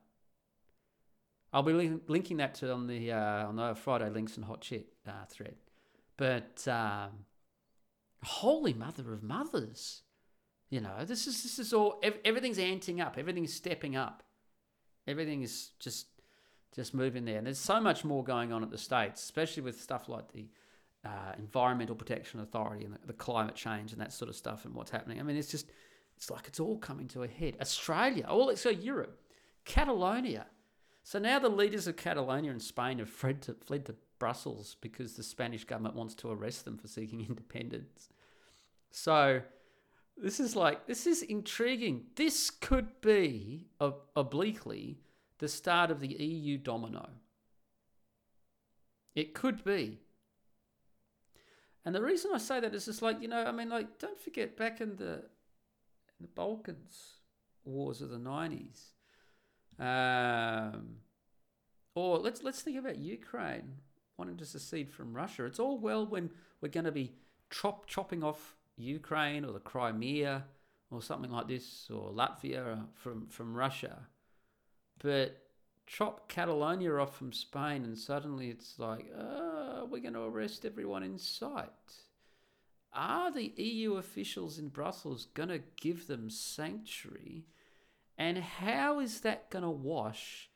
[1.53, 4.61] I'll be link- linking that to on the uh, on the Friday links and hot
[4.61, 5.57] chat uh, thread.
[6.16, 7.24] But um,
[8.22, 10.03] holy mother of mothers,
[10.70, 14.22] you know this is this is all everything's anting up, everything's stepping up,
[15.06, 16.06] everything is just
[16.74, 17.38] just moving there.
[17.38, 20.48] And there's so much more going on at the states, especially with stuff like the
[21.04, 24.74] uh, Environmental Protection Authority and the, the climate change and that sort of stuff and
[24.74, 25.18] what's happening.
[25.18, 25.66] I mean, it's just
[26.16, 27.56] it's like it's all coming to a head.
[27.61, 29.20] Australia, oh, so Europe,
[29.64, 30.46] Catalonia
[31.02, 35.14] so now the leaders of Catalonia and Spain have fled to, fled to Brussels because
[35.14, 38.09] the Spanish government wants to arrest them for seeking independence.
[38.90, 39.42] So
[40.22, 42.04] this is like, this is intriguing.
[42.16, 44.98] This could be, obliquely,
[45.38, 47.09] the start of the EU domino.
[49.14, 49.98] It could be.
[51.85, 54.20] And the reason I say that is just like, you know, I mean, like, don't
[54.20, 57.14] forget back in the, in the Balkans
[57.64, 58.90] wars of the 90s,
[59.78, 60.96] um,
[61.94, 63.76] or let's let's think about Ukraine
[64.18, 65.46] wanting to secede from Russia.
[65.46, 66.30] It's all well when
[66.61, 67.14] we're going to be
[67.50, 70.44] chop chopping off Ukraine or the Crimea
[70.90, 74.08] or something like this or Latvia from from Russia,
[74.98, 75.36] but
[75.86, 81.02] chop Catalonia off from Spain and suddenly it's like, uh, we're going to arrest everyone
[81.02, 81.68] in sight.
[82.92, 87.46] Are the EU officials in Brussels going to give them sanctuary?
[88.16, 90.50] And how is that going to wash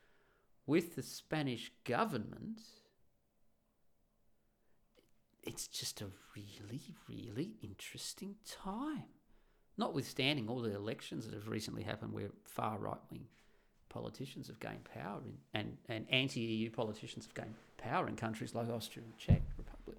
[0.65, 2.61] with the Spanish government?
[5.45, 9.03] It's just a really, really interesting time.
[9.77, 13.25] Notwithstanding all the elections that have recently happened where far right wing
[13.89, 18.53] politicians have gained power in, and, and anti EU politicians have gained power in countries
[18.53, 19.97] like Austria and Czech Republic.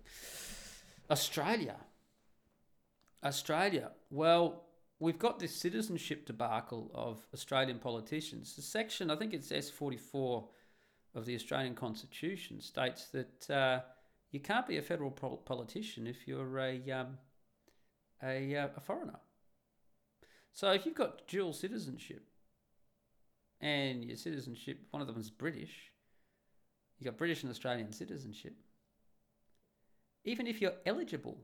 [1.10, 1.76] Australia.
[3.24, 3.90] Australia.
[4.10, 4.64] Well,
[4.98, 8.54] we've got this citizenship debacle of Australian politicians.
[8.54, 10.44] The section, I think it's S44
[11.14, 13.80] of the Australian Constitution, states that uh,
[14.30, 17.18] you can't be a federal politician if you're a, um,
[18.22, 19.18] a, uh, a foreigner.
[20.52, 22.26] So if you've got dual citizenship
[23.60, 25.92] and your citizenship, one of them is British,
[26.98, 28.54] you've got British and Australian citizenship,
[30.24, 31.38] even if you're eligible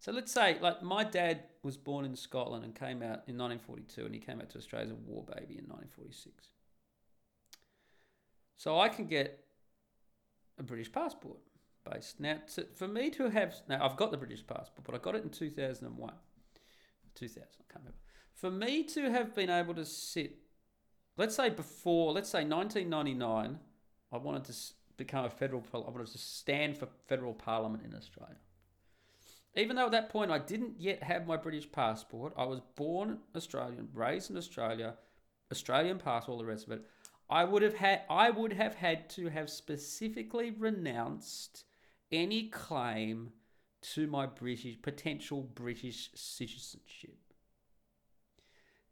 [0.00, 4.06] so let's say, like, my dad was born in Scotland and came out in 1942,
[4.06, 6.48] and he came out to Australia as a war baby in 1946.
[8.56, 9.44] So I can get
[10.60, 11.38] a British passport
[11.90, 12.20] based.
[12.20, 15.16] Now, to, for me to have, now I've got the British passport, but I got
[15.16, 16.12] it in 2001.
[17.14, 17.98] 2000, I can't remember.
[18.34, 20.38] For me to have been able to sit,
[21.16, 23.58] let's say before, let's say 1999,
[24.12, 24.54] I wanted to
[24.96, 28.36] become a federal, I wanted to stand for federal parliament in Australia.
[29.56, 33.18] Even though at that point I didn't yet have my British passport, I was born
[33.34, 34.94] Australian, raised in Australia,
[35.50, 36.84] Australian passport, all the rest of it.
[37.30, 41.64] I would have had I would have had to have specifically renounced
[42.10, 43.30] any claim
[43.94, 47.16] to my British potential British citizenship.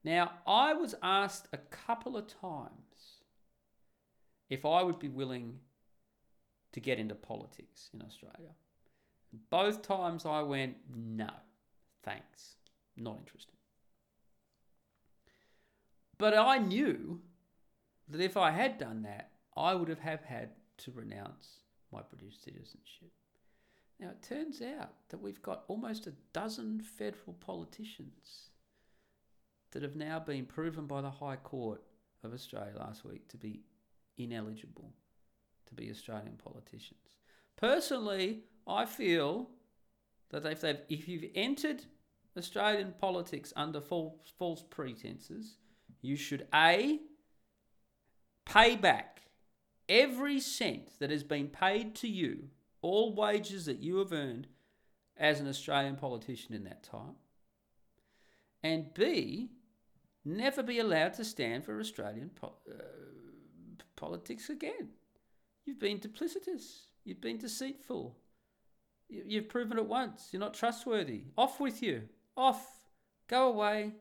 [0.05, 3.25] Now, I was asked a couple of times
[4.49, 5.59] if I would be willing
[6.73, 8.55] to get into politics in Australia.
[9.51, 11.29] Both times I went, no,
[12.03, 12.55] thanks,
[12.97, 13.55] not interested.
[16.17, 17.21] But I knew
[18.09, 21.61] that if I had done that, I would have, had to renounce
[21.93, 23.11] my British citizenship.
[24.01, 28.51] Now, it turns out that we've got almost a dozen federal politicians
[29.73, 31.83] that have now been proven by the High Court
[32.23, 33.61] of Australia last week to be
[34.17, 34.93] ineligible
[35.67, 37.01] to be Australian politicians.
[37.57, 39.51] Personally, I feel
[40.31, 41.83] that if, they've, if you've entered
[42.37, 45.57] Australian politics under false, false pretenses,
[46.01, 47.01] you should A,
[48.49, 49.23] pay back
[49.89, 52.49] every cent that has been paid to you,
[52.83, 54.47] all wages that you have earned
[55.17, 57.17] as an Australian politician in that time,
[58.63, 59.51] and B,
[60.25, 62.83] never be allowed to stand for Australian po- uh,
[63.97, 64.89] politics again.
[65.65, 66.87] You've been duplicitous.
[67.05, 68.17] You've been deceitful.
[69.09, 70.29] You've proven it once.
[70.33, 71.23] You're not trustworthy.
[71.37, 72.03] Off with you.
[72.37, 72.65] Off.
[73.27, 73.93] Go away.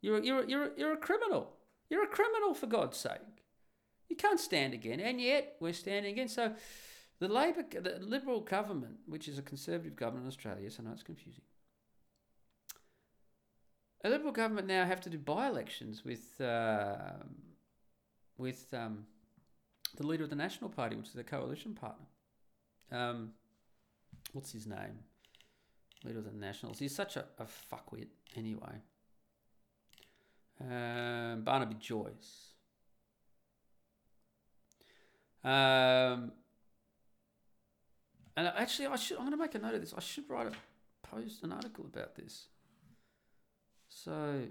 [0.00, 1.53] You're, you're, you're, you're a criminal.
[1.90, 3.20] You're a criminal, for God's sake.
[4.08, 5.00] You can't stand again.
[5.00, 6.28] And yet, we're standing again.
[6.28, 6.52] So,
[7.20, 10.92] the Labor, the Liberal government, which is a conservative government in Australia, so I know
[10.92, 11.42] it's confusing.
[14.04, 16.96] A Liberal government now have to do by elections with, uh,
[18.36, 19.06] with um,
[19.96, 22.06] the leader of the National Party, which is a coalition partner.
[22.92, 23.30] Um,
[24.32, 24.98] what's his name?
[26.04, 26.78] Leader of the Nationals.
[26.78, 28.82] He's such a, a fuckwit, anyway.
[30.60, 32.54] Um, Barnaby Joyce.
[35.42, 36.32] Um,
[38.36, 39.18] and actually, I should.
[39.18, 39.94] I'm going to make a note of this.
[39.96, 40.52] I should write a
[41.06, 42.46] post, an article about this.
[43.88, 44.44] So,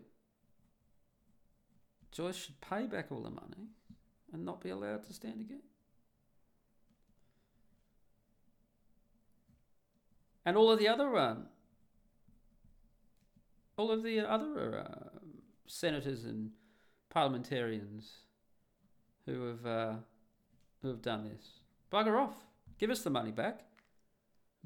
[2.12, 3.70] Joyce should pay back all the money
[4.32, 5.64] and not be allowed to stand again.
[10.46, 11.48] And all of the other, um,
[13.78, 15.20] all of the other uh,
[15.68, 16.52] senators and
[17.10, 18.12] parliamentarians
[19.26, 19.94] who have uh,
[20.82, 21.60] who have done this,
[21.92, 22.36] bugger off.
[22.78, 23.62] Give us the money back.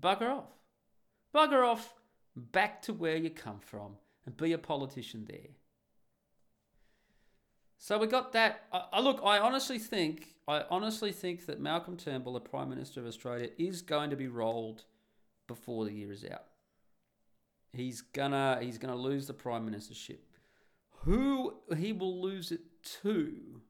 [0.01, 0.49] Bugger off.
[1.33, 1.93] Bugger off
[2.35, 5.51] back to where you come from and be a politician there.
[7.77, 8.63] So we got that.
[8.71, 13.07] I, look, I honestly think, I honestly think that Malcolm Turnbull, the Prime Minister of
[13.07, 14.85] Australia, is going to be rolled
[15.47, 16.45] before the year is out.
[17.73, 20.17] He's gonna, he's gonna lose the prime ministership.
[21.03, 22.61] Who he will lose it
[23.01, 23.61] to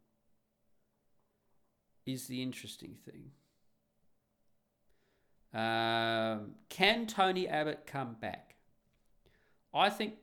[2.05, 3.31] is the interesting thing.
[5.53, 8.55] Um, can Tony Abbott come back?
[9.73, 10.15] I think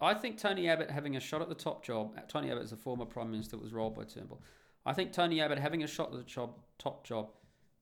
[0.00, 2.18] I think Tony Abbott having a shot at the top job.
[2.28, 4.42] Tony Abbott is a former prime minister that was rolled by Turnbull.
[4.86, 7.30] I think Tony Abbott having a shot at the job, top job,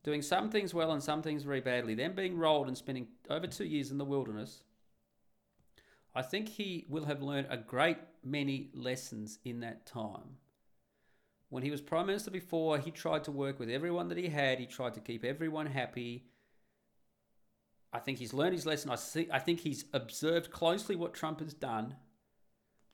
[0.02, 3.46] doing some things well and some things very badly, then being rolled and spending over
[3.46, 4.64] two years in the wilderness.
[6.18, 10.36] I think he will have learned a great many lessons in that time.
[11.48, 14.58] When he was prime minister before, he tried to work with everyone that he had.
[14.58, 16.26] He tried to keep everyone happy.
[17.92, 18.90] I think he's learned his lesson.
[18.90, 19.28] I see.
[19.32, 21.94] I think he's observed closely what Trump has done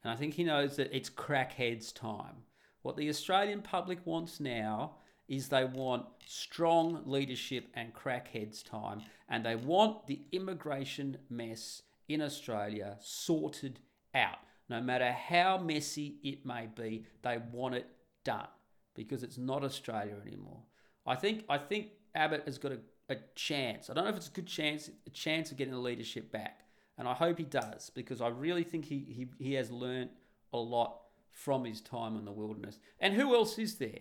[0.04, 2.44] and I think he knows that it's crackheads' time.
[2.82, 4.96] What the Australian public wants now
[5.26, 9.00] is they want strong leadership and crackheads' time.
[9.30, 13.80] And they want the immigration mess in Australia sorted
[14.14, 14.38] out.
[14.68, 17.86] No matter how messy it may be, they want it
[18.24, 18.48] done
[18.94, 20.62] because it's not Australia anymore.
[21.06, 22.78] I think I think Abbott has got a,
[23.10, 23.90] a chance.
[23.90, 26.60] I don't know if it's a good chance, a chance of getting the leadership back.
[26.96, 30.12] And I hope he does because I really think he, he, he has learnt
[30.52, 31.00] a lot
[31.32, 32.78] from his time in the wilderness.
[33.00, 34.00] And who else is there?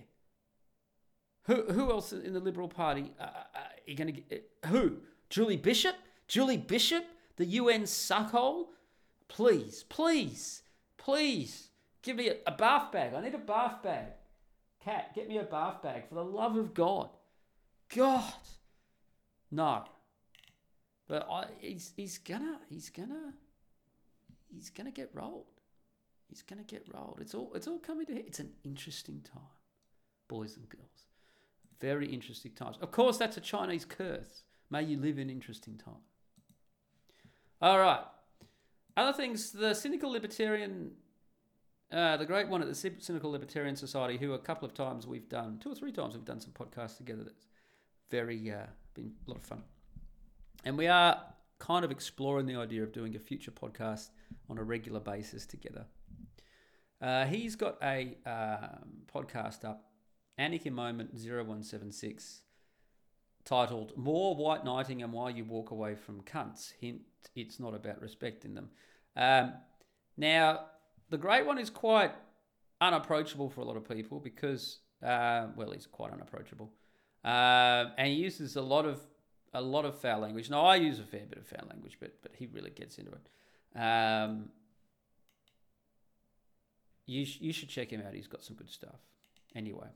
[1.45, 4.49] Who, who else in the Liberal Party uh, uh, are you going to get?
[4.63, 4.97] Uh, who?
[5.29, 5.95] Julie Bishop?
[6.27, 7.03] Julie Bishop?
[7.37, 8.67] The UN suckhole?
[9.27, 10.61] Please, please,
[10.97, 11.69] please
[12.01, 13.13] give me a, a bath bag.
[13.13, 14.13] I need a bath bag.
[14.83, 17.09] Cat, get me a bath bag for the love of God.
[17.95, 18.33] God.
[19.49, 19.85] No.
[21.07, 23.33] But I, he's he's gonna he's gonna
[24.53, 25.45] he's gonna get rolled.
[26.29, 27.19] He's gonna get rolled.
[27.21, 29.41] It's all it's all coming to It's an interesting time,
[30.27, 31.07] boys and girls.
[31.79, 32.77] Very interesting times.
[32.81, 34.43] Of course, that's a Chinese curse.
[34.69, 36.01] May you live in interesting time.
[37.63, 38.01] All right.
[38.97, 40.91] Other things, the cynical libertarian,
[41.93, 45.29] uh, the great one at the cynical libertarian society, who a couple of times we've
[45.29, 47.23] done, two or three times we've done some podcasts together.
[47.23, 47.47] That's
[48.11, 49.63] very uh, been a lot of fun.
[50.65, 51.21] And we are
[51.57, 54.09] kind of exploring the idea of doing a future podcast
[54.49, 55.85] on a regular basis together.
[57.01, 59.85] Uh, he's got a um, podcast up
[60.37, 62.41] Anakin Moment 0176
[63.45, 66.73] titled More White Knighting and Why You Walk Away from Cunts.
[66.79, 67.01] Hint,
[67.35, 68.69] it's not about respecting them.
[69.15, 69.53] Um,
[70.17, 70.65] now,
[71.09, 72.11] the great one is quite
[72.81, 76.71] unapproachable for a lot of people because, uh, well, he's quite unapproachable.
[77.23, 78.99] Uh, and he uses a lot of
[79.55, 80.49] a lot of foul language.
[80.49, 83.11] Now, I use a fair bit of foul language, but but he really gets into
[83.11, 83.79] it.
[83.79, 84.49] Um,
[87.05, 88.13] you, sh- you should check him out.
[88.13, 88.99] He's got some good stuff.
[89.55, 89.87] Anyway,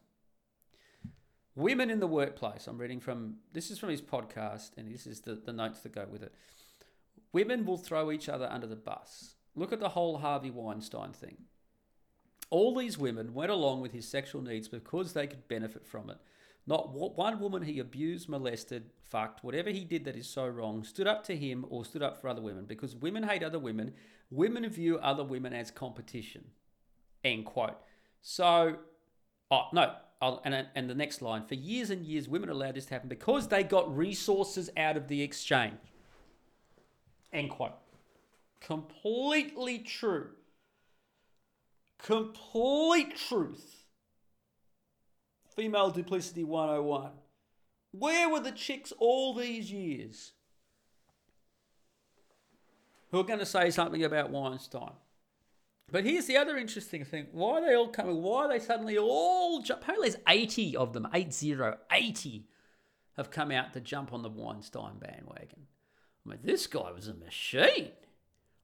[1.58, 2.68] women in the workplace.
[2.68, 5.94] I'm reading from this is from his podcast, and this is the, the notes that
[5.94, 6.34] go with it.
[7.34, 9.36] Women will throw each other under the bus.
[9.56, 11.38] Look at the whole Harvey Weinstein thing.
[12.50, 16.18] All these women went along with his sexual needs because they could benefit from it.
[16.66, 21.08] Not one woman he abused, molested, fucked, whatever he did that is so wrong, stood
[21.08, 23.94] up to him or stood up for other women because women hate other women.
[24.30, 26.46] Women view other women as competition.
[27.24, 27.78] End quote.
[28.22, 28.78] So,
[29.50, 32.94] oh, no, And, and the next line for years and years, women allowed this to
[32.94, 35.78] happen because they got resources out of the exchange.
[37.32, 37.74] End quote.
[38.60, 40.30] Completely true.
[42.00, 43.84] Complete truth.
[45.56, 47.12] Female Duplicity 101.
[47.92, 50.34] Where were the chicks all these years
[53.12, 54.92] who are going to say something about Weinstein?
[55.90, 57.28] But here's the other interesting thing.
[57.32, 58.22] Why are they all coming?
[58.22, 59.82] Why are they suddenly all jump?
[59.82, 61.56] Apparently there's 80 of them, 80,
[61.92, 62.48] 80
[63.16, 65.68] have come out to jump on the Weinstein bandwagon.
[66.26, 67.92] I mean, this guy was a machine.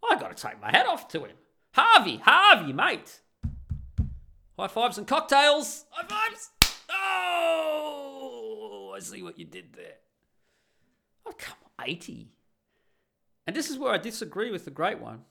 [0.10, 1.38] I got to take my hat off to him.
[1.72, 3.22] Harvey, Harvey, mate.
[4.60, 5.86] High fives and cocktails.
[5.90, 6.52] High fives.
[6.90, 9.96] Oh, I see what you did there.
[11.26, 12.34] Oh, come on, 80.
[13.48, 15.22] And this is where I disagree with the great one.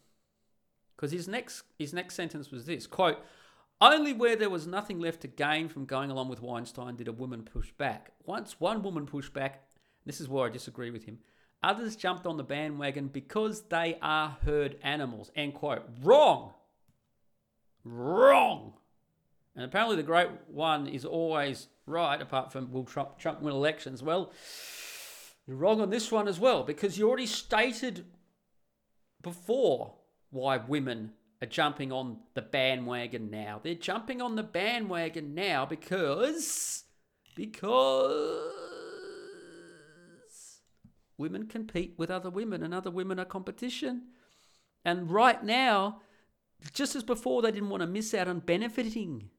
[0.96, 3.18] Because his next his next sentence was this quote,
[3.80, 7.12] only where there was nothing left to gain from going along with Weinstein did a
[7.12, 8.12] woman push back.
[8.24, 9.64] Once one woman pushed back,
[10.06, 11.18] this is where I disagree with him.
[11.64, 15.30] Others jumped on the bandwagon because they are herd animals.
[15.34, 15.82] End quote.
[16.02, 16.52] Wrong.
[17.84, 18.74] Wrong.
[19.54, 24.02] And apparently the great one is always right, apart from will Trump, Trump win elections?
[24.02, 24.32] Well,
[25.46, 28.04] you're wrong on this one as well, because you already stated
[29.20, 29.94] before
[30.32, 33.60] why women are jumping on the bandwagon now.
[33.62, 36.84] They're jumping on the bandwagon now because
[37.36, 38.52] because
[41.16, 44.08] women compete with other women and other women are competition.
[44.84, 46.00] And right now,
[46.72, 49.30] just as before they didn't want to miss out on benefiting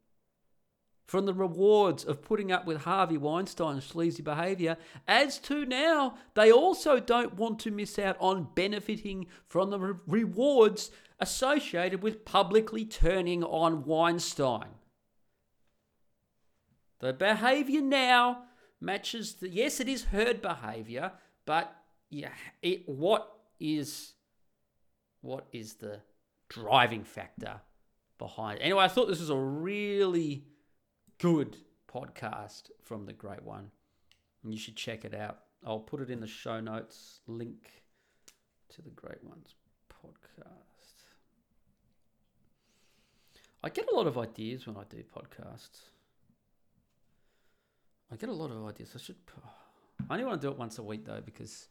[1.05, 4.77] from the rewards of putting up with Harvey Weinstein's sleazy behavior,
[5.07, 9.95] as to now, they also don't want to miss out on benefiting from the re-
[10.07, 14.69] rewards associated with publicly turning on Weinstein.
[16.99, 18.43] The behavior now
[18.79, 21.11] matches the, yes, it is herd behavior,
[21.45, 21.75] but
[22.09, 22.29] yeah,
[22.61, 23.29] it, what
[23.59, 24.13] is
[25.21, 26.01] what is the
[26.49, 27.61] driving factor
[28.17, 28.59] behind?
[28.59, 30.43] Anyway, I thought this was a really
[31.23, 31.55] good
[31.87, 33.71] podcast from the Great One.
[34.43, 35.39] And you should check it out.
[35.65, 37.21] I'll put it in the show notes.
[37.27, 37.69] Link
[38.67, 39.55] to the Great Ones
[39.89, 41.05] podcast.
[43.63, 45.83] I get a lot of ideas when I do podcasts.
[48.11, 48.91] I get a lot of ideas.
[48.93, 49.15] I should.
[50.09, 51.69] I only want to do it once a week though because,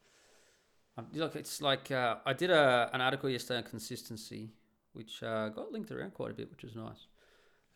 [0.96, 4.55] I'm, like, it's like uh, I did a an article yesterday on consistency,
[4.94, 7.07] which uh, got linked around quite a bit, which was nice.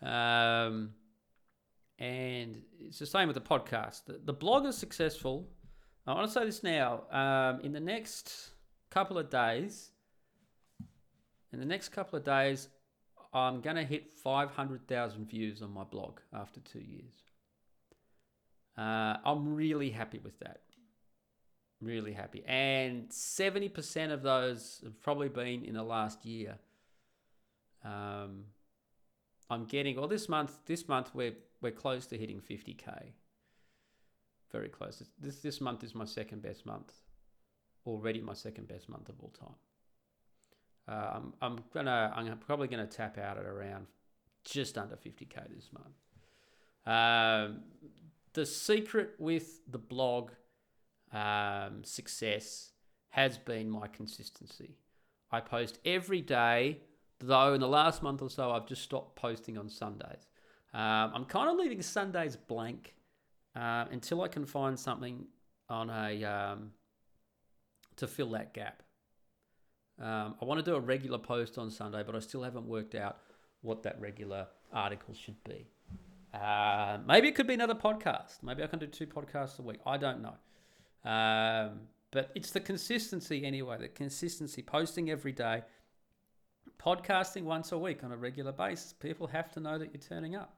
[0.00, 0.94] Um,
[1.98, 4.04] and it's the same with the podcast.
[4.04, 5.48] The, the blog is successful.
[6.06, 7.02] I want to say this now.
[7.10, 8.50] Um, in the next
[8.90, 9.90] couple of days,
[11.52, 12.68] in the next couple of days,
[13.32, 17.14] I'm going to hit 500,000 views on my blog after two years.
[18.76, 20.60] Uh, I'm really happy with that.
[21.80, 22.44] Really happy.
[22.46, 26.56] And 70% of those have probably been in the last year.
[27.84, 28.44] Um,
[29.48, 33.12] I'm getting, well, this month, this month we're we're close to hitting 50k.
[34.52, 35.02] Very close.
[35.18, 36.92] This this month is my second best month.
[37.86, 39.54] Already my second best month of all time.
[40.88, 43.86] Uh, I'm I'm gonna I'm probably gonna tap out at around
[44.44, 45.96] just under 50k this month.
[46.86, 47.62] Um,
[48.34, 50.30] the secret with the blog
[51.12, 52.70] um, success
[53.10, 54.76] has been my consistency.
[55.32, 56.80] I post every day,
[57.20, 60.26] though in the last month or so I've just stopped posting on Sundays.
[60.74, 62.94] Um, I'm kind of leaving Sundays blank
[63.54, 65.26] uh, until I can find something
[65.68, 66.72] on a um,
[67.96, 68.82] to fill that gap.
[69.98, 72.94] Um, I want to do a regular post on Sunday, but I still haven't worked
[72.94, 73.18] out
[73.62, 75.66] what that regular article should be.
[76.34, 78.42] Uh, maybe it could be another podcast.
[78.42, 79.80] Maybe I can do two podcasts a week.
[79.86, 81.10] I don't know.
[81.10, 83.78] Um, but it's the consistency anyway.
[83.78, 85.62] The consistency, posting every day,
[86.86, 88.92] podcasting once a week on a regular basis.
[88.92, 90.54] People have to know that you're turning up.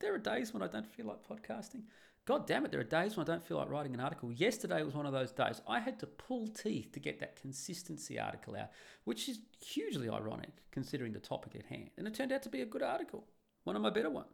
[0.00, 1.84] There are days when I don't feel like podcasting.
[2.26, 4.30] God damn it, there are days when I don't feel like writing an article.
[4.30, 5.62] Yesterday was one of those days.
[5.66, 8.68] I had to pull teeth to get that consistency article out,
[9.04, 11.90] which is hugely ironic considering the topic at hand.
[11.96, 13.24] And it turned out to be a good article,
[13.64, 14.28] one of my better ones.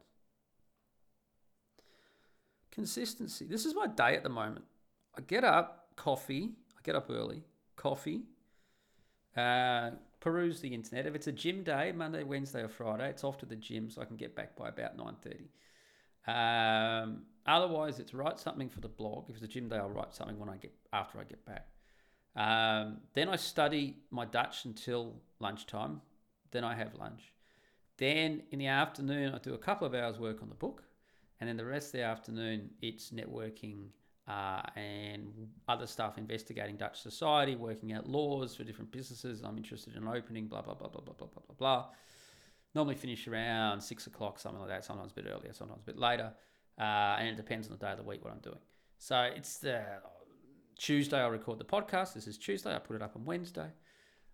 [2.72, 3.46] Consistency.
[3.46, 4.64] This is my day at the moment.
[5.16, 6.50] I get up, coffee.
[6.76, 7.44] I get up early,
[7.76, 8.24] coffee.
[9.36, 9.90] Uh,
[10.20, 11.06] peruse the internet.
[11.06, 14.02] If it's a gym day, Monday, Wednesday, or Friday, it's off to the gym so
[14.02, 15.50] I can get back by about nine thirty.
[16.26, 19.30] Um, otherwise, it's write something for the blog.
[19.30, 21.68] If it's a gym day, I'll write something when I get after I get back.
[22.36, 26.02] Um, then I study my Dutch until lunchtime.
[26.50, 27.32] Then I have lunch.
[27.96, 30.84] Then in the afternoon, I do a couple of hours work on the book,
[31.40, 33.88] and then the rest of the afternoon, it's networking
[34.29, 39.97] uh, and other stuff, investigating Dutch society, working out laws for different businesses I'm interested
[39.97, 41.87] in opening, blah blah blah blah blah blah blah blah blah
[42.74, 44.85] normally finish around six o'clock, something like that.
[44.85, 46.33] Sometimes a bit earlier, sometimes a bit later,
[46.79, 48.59] uh, and it depends on the day of the week what I'm doing.
[48.99, 49.83] So it's the
[50.79, 51.18] Tuesday.
[51.18, 52.14] I record the podcast.
[52.14, 52.74] This is Tuesday.
[52.74, 53.70] I put it up on Wednesday,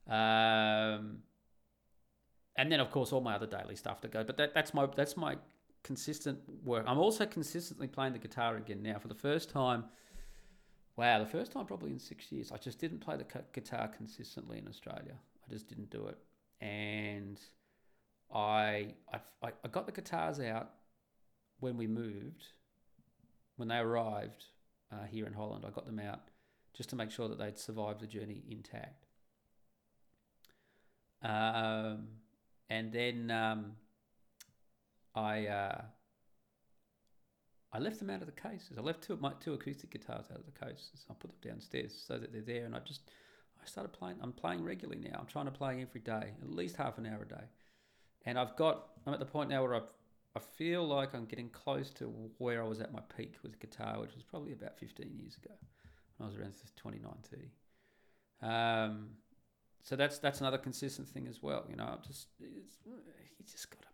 [0.09, 1.19] um,
[2.57, 4.25] and then of course all my other daily stuff to go.
[4.25, 5.37] But that, that's my that's my
[5.85, 6.85] consistent work.
[6.89, 9.85] I'm also consistently playing the guitar again now for the first time.
[10.97, 12.51] Wow, the first time probably in six years.
[12.51, 15.15] I just didn't play the guitar consistently in Australia.
[15.47, 16.19] I just didn't do it,
[16.65, 17.39] and
[18.35, 20.71] I, I, I got the guitars out
[21.61, 22.45] when we moved,
[23.57, 24.47] when they arrived
[24.93, 25.65] uh, here in Holland.
[25.67, 26.21] I got them out
[26.73, 29.07] just to make sure that they'd survived the journey intact.
[31.23, 32.09] Um,
[32.71, 33.73] and then um,
[35.15, 35.83] I uh,
[37.73, 38.79] I left them out of the cases.
[38.79, 41.05] I left two of my two acoustic guitars out of the cases.
[41.11, 43.11] I put them downstairs so that they're there, and I just
[43.63, 44.17] I started playing.
[44.21, 45.19] I'm playing regularly now.
[45.19, 47.45] I'm trying to play every day, at least half an hour a day
[48.25, 49.89] and I've got I'm at the point now where I've
[50.37, 52.07] I feel like I'm getting close to
[52.39, 55.55] where I was at my peak with guitar, which was probably about 15 years ago,
[56.17, 57.13] when I was around 29,
[58.43, 58.53] 30.
[58.53, 59.11] Um,
[59.85, 61.65] so that's that's another consistent thing as well.
[61.71, 62.49] You know, I'm just you
[63.47, 63.87] just gotta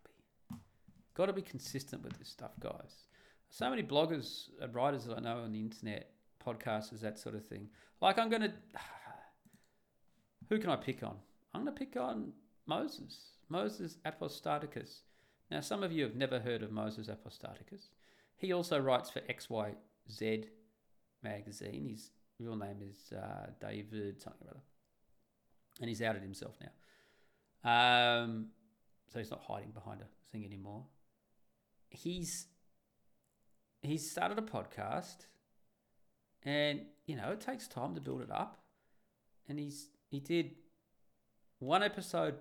[1.13, 3.05] gotta be consistent with this stuff, guys.
[3.49, 6.11] So many bloggers and writers that I know on the internet,
[6.45, 7.67] podcasters, that sort of thing.
[8.01, 8.53] Like I'm gonna,
[10.49, 11.17] who can I pick on?
[11.53, 12.31] I'm gonna pick on
[12.65, 13.31] Moses.
[13.49, 15.01] Moses Apostaticus.
[15.49, 17.89] Now, some of you have never heard of Moses Apostaticus.
[18.37, 20.45] He also writes for XYZ
[21.21, 21.89] magazine.
[21.89, 24.63] His real name is uh, David something or other.
[25.81, 26.71] And he's outed himself now.
[28.23, 28.47] Um,
[29.11, 30.85] so he's not hiding behind a thing anymore.
[31.91, 32.47] He's
[33.83, 35.25] he's started a podcast
[36.43, 38.59] and you know it takes time to build it up
[39.49, 40.51] and he's he did
[41.59, 42.35] one episode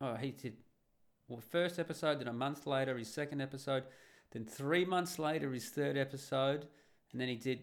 [0.00, 0.54] oh, he did
[1.28, 3.84] well, first episode, then a month later, his second episode,
[4.30, 6.66] then three months later, his third episode,
[7.12, 7.60] and then he did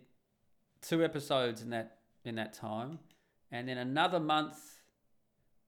[0.82, 3.00] two episodes in that in that time,
[3.52, 4.82] and then another month,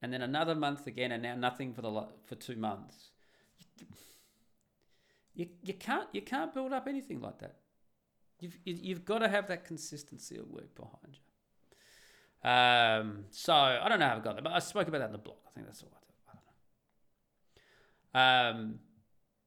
[0.01, 3.09] and then another month again, and now nothing for the for two months.
[5.37, 7.57] You, you can't you can't build up anything like that.
[8.39, 11.19] You've you've got to have that consistency of work behind you.
[12.49, 15.11] Um, so I don't know how I got there, but I spoke about that in
[15.11, 15.37] the blog.
[15.47, 15.91] I think that's all.
[18.15, 18.79] Um,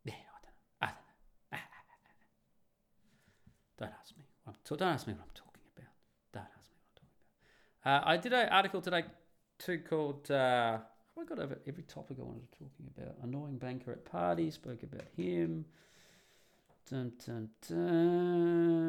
[0.05, 0.53] yeah, I don't know.
[0.82, 0.95] I don't
[1.53, 1.59] know.
[3.78, 4.24] Don't ask me.
[4.45, 5.91] What I'm don't ask me what I'm talking about.
[6.32, 7.11] Don't ask me what I'm talking
[7.84, 8.05] about.
[8.05, 9.05] Uh, I did an article today
[9.59, 10.30] too called.
[10.30, 10.78] Uh,
[11.20, 13.16] I got over every topic I wanted to talking about.
[13.22, 14.50] Annoying banker at party.
[14.50, 15.66] Spoke about him.
[16.88, 18.80] Dun, dun, dun.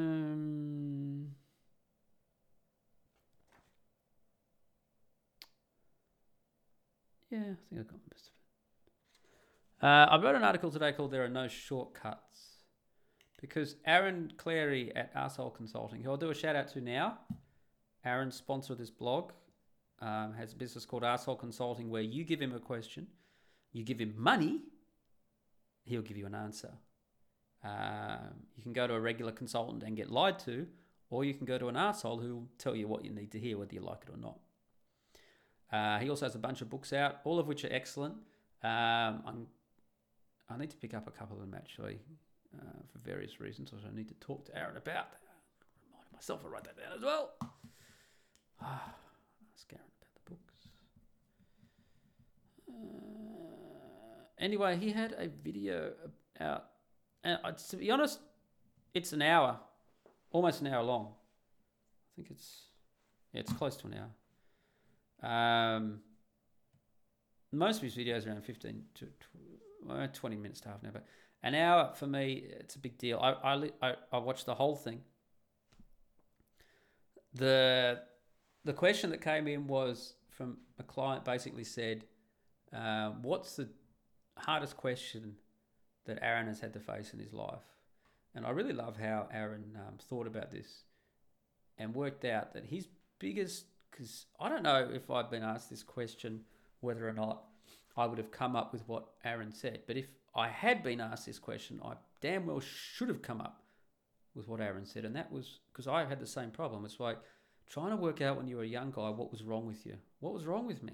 [7.29, 9.85] Yeah, I think I got most of it.
[9.85, 12.57] Uh, I wrote an article today called "There Are No Shortcuts"
[13.39, 17.19] because Aaron Clarey at Arsehole Consulting, who I'll do a shout out to now,
[18.05, 19.31] Aaron's sponsor this blog,
[20.01, 23.07] um, has a business called Arsehole Consulting where you give him a question,
[23.71, 24.61] you give him money,
[25.83, 26.71] he'll give you an answer.
[27.63, 30.67] Um, you can go to a regular consultant and get lied to,
[31.09, 33.39] or you can go to an arsehole who will tell you what you need to
[33.39, 34.39] hear, whether you like it or not.
[35.71, 38.15] Uh, he also has a bunch of books out, all of which are excellent.
[38.63, 39.47] Um,
[40.49, 41.99] I need to pick up a couple of them actually
[42.59, 45.07] uh, for various reasons, which I need to talk to Aaron about.
[45.87, 47.31] Remind myself to write that down as well.
[48.61, 48.93] Ah,
[49.55, 50.67] ask Aaron about the books.
[52.71, 55.91] Uh, anyway, he had a video
[56.39, 56.65] out
[57.23, 58.19] and uh, to be honest,
[58.93, 59.59] it's an hour,
[60.31, 61.07] almost an hour long.
[61.07, 62.63] I think it's
[63.33, 64.09] yeah, it's close to an hour.
[65.23, 66.01] Um,
[67.51, 69.07] most of his videos are around fifteen to
[70.13, 71.05] twenty minutes to half an hour, but
[71.43, 73.19] an hour for me, it's a big deal.
[73.19, 75.01] I I I, I watched the whole thing.
[77.33, 78.01] The
[78.65, 82.05] the question that came in was from a client basically said,
[82.73, 83.69] uh, "What's the
[84.37, 85.35] hardest question
[86.05, 87.63] that Aaron has had to face in his life?"
[88.33, 90.83] And I really love how Aaron um, thought about this
[91.77, 92.87] and worked out that his
[93.19, 96.41] biggest because I don't know if I'd been asked this question
[96.79, 97.43] whether or not
[97.95, 99.81] I would have come up with what Aaron said.
[99.85, 103.63] But if I had been asked this question, I damn well should have come up
[104.33, 105.05] with what Aaron said.
[105.05, 106.85] And that was because I had the same problem.
[106.85, 107.17] It's like
[107.69, 109.95] trying to work out when you were a young guy what was wrong with you.
[110.19, 110.93] What was wrong with me?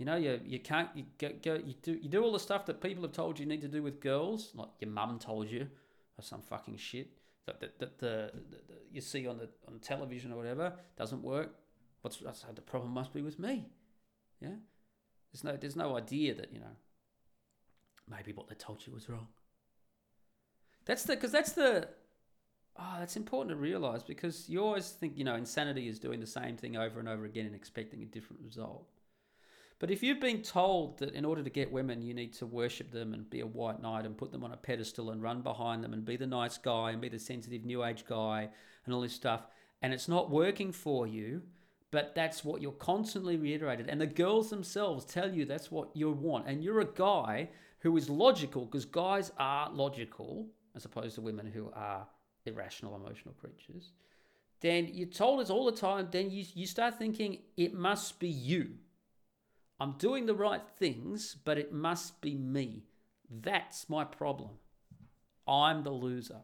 [0.00, 2.64] You know, you, you can't you go, go you do you do all the stuff
[2.66, 5.68] that people have told you, need to do with girls, like your mum told you,
[6.18, 7.10] or some fucking shit
[7.44, 11.22] that, that, that the, the, the, you see on the on television or whatever doesn't
[11.22, 11.54] work.
[12.00, 13.68] What's the problem must be with me?
[14.40, 14.56] Yeah,
[15.34, 16.76] there's no there's no idea that you know
[18.08, 19.28] maybe what they told you was wrong.
[20.86, 21.88] That's the because that's the
[22.78, 26.26] oh that's important to realize because you always think you know insanity is doing the
[26.26, 28.86] same thing over and over again and expecting a different result.
[29.80, 32.92] But if you've been told that in order to get women, you need to worship
[32.92, 35.82] them and be a white knight and put them on a pedestal and run behind
[35.82, 38.50] them and be the nice guy and be the sensitive new age guy
[38.84, 39.46] and all this stuff,
[39.80, 41.42] and it's not working for you,
[41.90, 46.10] but that's what you're constantly reiterated, and the girls themselves tell you that's what you
[46.10, 47.48] want, and you're a guy
[47.80, 52.06] who is logical because guys are logical as opposed to women who are
[52.44, 53.92] irrational emotional creatures.
[54.60, 56.08] Then you're told this all the time.
[56.10, 58.72] Then you you start thinking it must be you
[59.80, 62.84] I'm doing the right things, but it must be me.
[63.30, 64.50] That's my problem.
[65.48, 66.42] I'm the loser.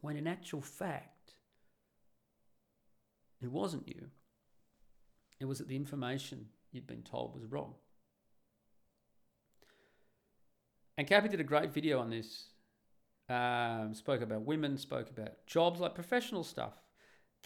[0.00, 1.34] When in actual fact,
[3.40, 4.06] it wasn't you.
[5.40, 7.74] It was that the information you'd been told was wrong.
[10.96, 12.50] And Cappy did a great video on this.
[13.28, 16.74] Um, spoke about women, spoke about jobs, like professional stuff.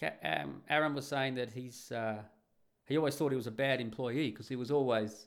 [0.02, 2.22] Um, Aaron was saying that he's uh,
[2.86, 5.26] he always thought he was a bad employee because he was always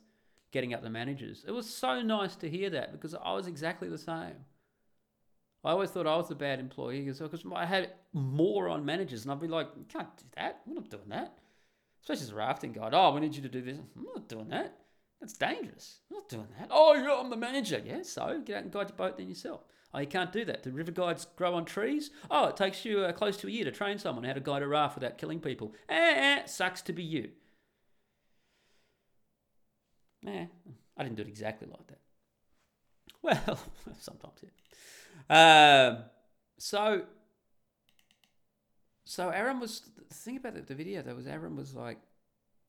[0.50, 1.44] getting up the managers.
[1.46, 4.44] It was so nice to hear that because I was exactly the same.
[5.62, 7.22] I always thought I was a bad employee because
[7.54, 10.62] I had more on managers, and I'd be like, "You can't do that.
[10.66, 11.38] We're not doing that."
[12.00, 12.94] Especially as a rafting guide.
[12.94, 13.78] Oh, we need you to do this.
[13.78, 14.78] I'm not doing that.
[15.20, 16.00] That's dangerous.
[16.10, 16.68] I'm not doing that.
[16.70, 17.82] Oh, yeah, I'm the manager.
[17.84, 19.64] Yeah, so get out and guide your boat then yourself.
[19.92, 20.62] Oh, you can't do that.
[20.62, 22.10] Do river guides grow on trees?
[22.30, 24.62] Oh, it takes you uh, close to a year to train someone how to guide
[24.62, 25.74] a raft without killing people.
[25.90, 27.30] Eh, eh, sucks to be you.
[30.26, 30.46] Eh,
[30.96, 31.98] I didn't do it exactly like that.
[33.22, 33.58] Well,
[34.00, 35.88] sometimes, yeah.
[35.90, 36.04] Um,
[36.56, 37.02] so,
[39.04, 41.02] so Aaron was the thing about the, the video.
[41.02, 41.98] Though was Aaron was like,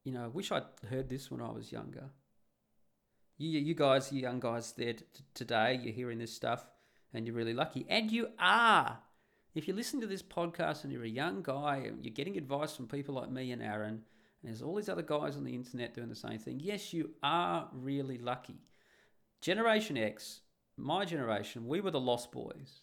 [0.03, 2.09] you know, I wish I'd heard this when I was younger.
[3.37, 6.65] You, you guys, you young guys there t- today, you're hearing this stuff,
[7.13, 8.99] and you're really lucky, and you are.
[9.53, 12.75] If you're listening to this podcast and you're a young guy and you're getting advice
[12.75, 14.03] from people like me and Aaron,
[14.43, 16.59] there's all these other guys on the internet doing the same thing.
[16.59, 18.59] Yes, you are really lucky.
[19.39, 20.41] Generation X,
[20.77, 22.81] my generation, we were the lost boys.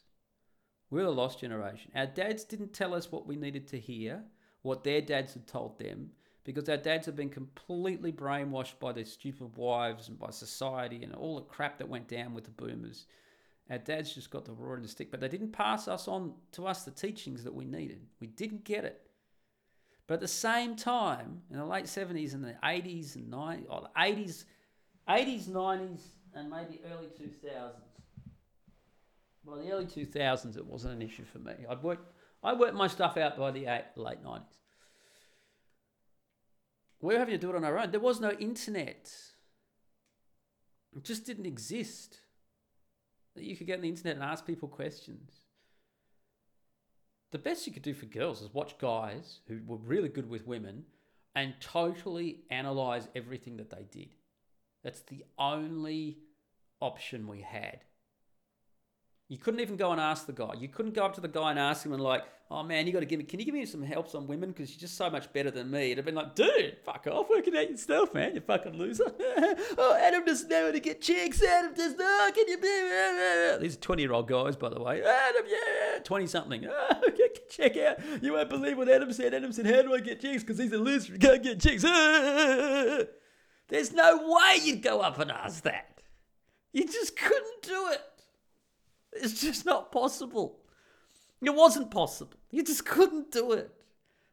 [0.91, 1.91] We were the lost generation.
[1.95, 4.23] Our dads didn't tell us what we needed to hear,
[4.63, 6.11] what their dads had told them,
[6.45, 11.15] because our dads have been completely brainwashed by their stupid wives and by society and
[11.15, 13.07] all the crap that went down with the boomers.
[13.71, 16.33] Our dads just got the raw and the stick, but they didn't pass us on
[16.53, 18.07] to us the teachings that we needed.
[18.19, 19.08] We didn't get it.
[20.09, 23.83] But at the same time, in the late 70s and the 80s and 90s, or
[23.83, 24.45] the 80s,
[25.07, 26.01] 80s, 90s,
[26.35, 27.73] and maybe early 2000s.
[29.47, 31.53] By the early 2000s, it wasn't an issue for me.
[31.69, 34.41] I'd work, I worked my stuff out by the late 90s.
[37.03, 37.91] We were having to do it on our own.
[37.91, 39.13] There was no internet.
[40.97, 42.21] It just didn't exist.
[43.35, 45.48] That you could get on the internet and ask people questions
[47.31, 50.47] the best you could do for girls is watch guys who were really good with
[50.47, 50.85] women
[51.35, 54.15] and totally analyze everything that they did.
[54.83, 56.19] That's the only
[56.81, 57.81] option we had.
[59.29, 60.55] You couldn't even go and ask the guy.
[60.59, 62.95] You couldn't go up to the guy and ask him and like, oh man, you
[62.95, 64.51] got to give me, can you give me some helps on women?
[64.51, 65.93] Because you're just so much better than me.
[65.93, 69.13] It'd have been like, dude, fuck off, working out yourself, man, you fucking loser.
[69.79, 71.43] oh, Adam doesn't know how to get chicks.
[71.43, 72.35] Adam does not.
[72.35, 73.59] Can you be?
[73.61, 75.03] These 20 year old guys, by the way.
[75.03, 76.67] Adam, yeah, 20 something.
[77.51, 77.99] Check out.
[78.23, 79.35] You won't believe what Adam said.
[79.35, 80.43] Adam said, how do I get chicks?
[80.43, 81.13] Because he's a loser.
[81.13, 81.83] He can't get chicks.
[81.83, 83.09] There's
[83.93, 86.01] no way you'd go up and ask that.
[86.73, 88.01] You just couldn't do it.
[89.13, 90.59] It's just not possible.
[91.43, 92.39] It wasn't possible.
[92.51, 93.71] You just couldn't do it.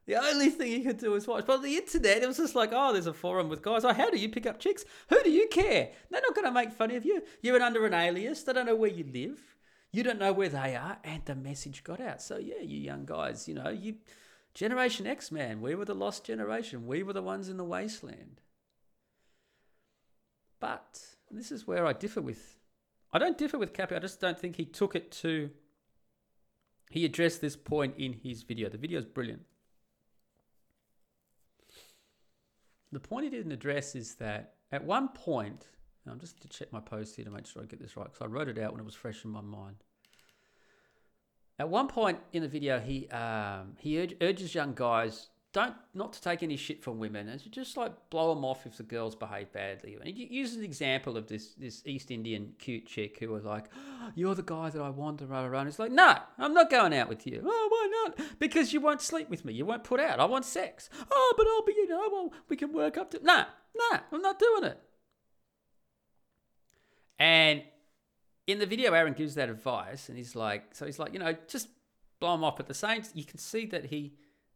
[0.06, 1.46] The only thing you could do was watch.
[1.48, 3.84] But on the internet, it was just like, oh, there's a forum with guys.
[3.84, 4.86] Oh, how do you pick up chicks?
[5.10, 5.90] Who do you care?
[6.12, 7.24] They're not going to make fun of you.
[7.42, 8.44] You're under an alias.
[8.44, 9.40] They don't know where you live.
[9.92, 11.00] You don't know where they are.
[11.04, 12.22] And the message got out.
[12.22, 13.96] So, yeah, you young guys, you know, you
[14.56, 16.88] Generation X, man, we were the lost generation.
[16.88, 18.40] We were the ones in the wasteland.
[20.62, 21.00] But
[21.30, 22.55] this is where I differ with.
[23.16, 23.96] I don't differ with Cappy.
[23.96, 25.50] I just don't think he took it to.
[26.90, 28.68] He addressed this point in his video.
[28.68, 29.44] The video is brilliant.
[32.92, 35.70] The point he didn't address is that at one point,
[36.06, 38.22] I'm just to check my post here to make sure I get this right because
[38.22, 39.78] I wrote it out when it was fresh in my mind.
[41.58, 46.22] At one point in the video, he um, he urges young guys don't not to
[46.22, 49.16] take any shit from women and to just like blow them off if the girls
[49.16, 49.96] behave badly.
[49.96, 53.68] And he uses an example of this this East Indian cute chick who was like,
[53.74, 56.70] oh, "You're the guy that I want to run around." It's like, no, I'm not
[56.70, 57.42] going out with you.
[57.46, 58.38] Oh, why not?
[58.38, 59.54] Because you won't sleep with me.
[59.54, 60.20] You won't put out.
[60.20, 60.90] I want sex.
[61.10, 63.24] Oh, but I'll be, you know, well, we can work up to.
[63.24, 63.46] No,
[63.78, 64.80] no, I'm not doing it.
[67.18, 67.64] And
[68.46, 71.34] in the video, Aaron gives that advice, and he's like, so he's like, you know,
[71.48, 71.70] just
[72.20, 72.60] blow him off.
[72.60, 74.16] At the same, you can see that he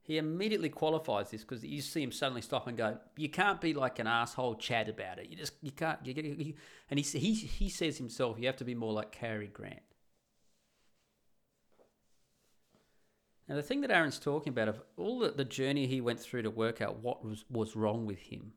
[0.10, 3.76] he immediately qualifies this because you see him suddenly stop and go, "You can't be
[3.76, 5.30] like an asshole chat about it.
[5.30, 6.54] You just you can't." You you,
[6.90, 9.84] and he he he says himself, "You have to be more like Cary Grant."
[13.48, 16.42] Now the thing that Aaron's talking about of all the, the journey he went through
[16.42, 18.54] to work out what was was wrong with him,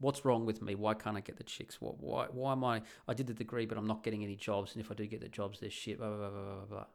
[0.00, 0.74] what's wrong with me?
[0.74, 1.80] Why can't I get the chicks?
[1.80, 2.82] What why why am I?
[3.06, 5.20] I did the degree, but I'm not getting any jobs, and if I do get
[5.20, 5.98] the jobs, they're shit.
[5.98, 6.86] Blah blah blah blah blah.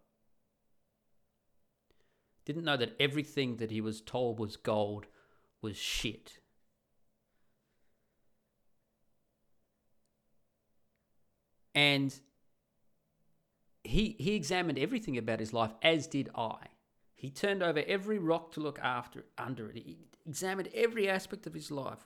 [2.46, 5.08] Didn't know that everything that he was told was gold
[5.62, 6.39] was shit.
[11.74, 12.14] And
[13.84, 16.58] he he examined everything about his life, as did I.
[17.16, 19.78] He turned over every rock to look after under it.
[19.78, 22.06] He examined every aspect of his life.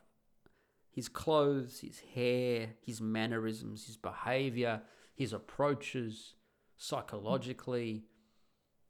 [0.91, 4.81] His clothes, his hair, his mannerisms, his behavior,
[5.15, 6.35] his approaches,
[6.75, 8.05] psychologically,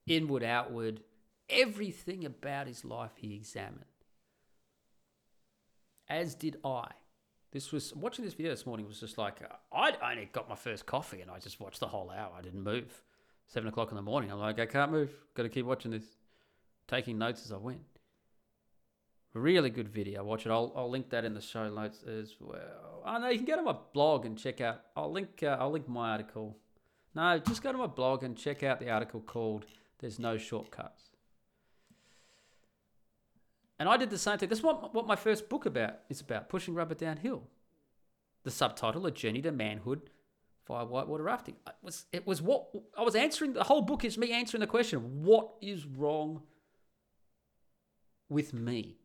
[0.05, 1.01] inward, outward,
[1.49, 3.85] Everything about his life he examined.
[6.09, 6.87] As did I.
[7.51, 10.55] This was watching this video this morning was just like uh, I only got my
[10.55, 12.31] first coffee and I just watched the whole hour.
[12.37, 13.03] I didn't move.
[13.47, 14.31] Seven o'clock in the morning.
[14.31, 15.09] I'm like, I can't move.
[15.33, 16.03] Got to keep watching this,
[16.87, 17.79] taking notes as I went.
[19.33, 20.23] Really good video.
[20.23, 20.51] Watch it.
[20.51, 23.03] I'll, I'll link that in the show notes as well.
[23.05, 24.81] Oh no, you can go to my blog and check out.
[24.95, 25.43] I'll link.
[25.43, 26.57] Uh, I'll link my article.
[27.15, 29.65] No, just go to my blog and check out the article called
[29.99, 31.11] "There's No Shortcuts."
[33.79, 34.49] And I did the same thing.
[34.49, 37.43] That's what, what my first book about is about, pushing rubber downhill.
[38.43, 40.09] The subtitle, A Journey to Manhood
[40.67, 41.55] via Whitewater Rafting.
[41.67, 42.67] It was, it was what
[42.97, 43.53] I was answering.
[43.53, 46.41] The whole book is me answering the question, what is wrong
[48.29, 48.97] with me?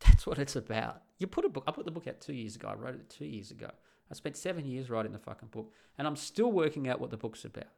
[0.00, 1.02] That's what it's about.
[1.18, 2.68] You put a book, I put the book out two years ago.
[2.68, 3.70] I wrote it two years ago.
[4.10, 7.16] I spent seven years writing the fucking book, and I'm still working out what the
[7.16, 7.68] book's about.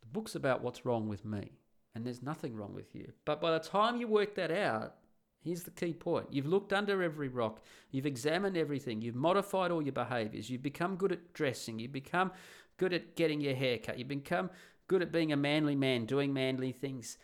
[0.00, 1.58] The book's about what's wrong with me
[1.96, 3.10] and there's nothing wrong with you.
[3.24, 4.96] But by the time you work that out,
[5.42, 6.26] here's the key point.
[6.30, 10.96] You've looked under every rock, you've examined everything, you've modified all your behaviors, you've become
[10.96, 12.32] good at dressing, you've become
[12.76, 14.50] good at getting your hair cut, you've become
[14.88, 17.16] good at being a manly man, doing manly things.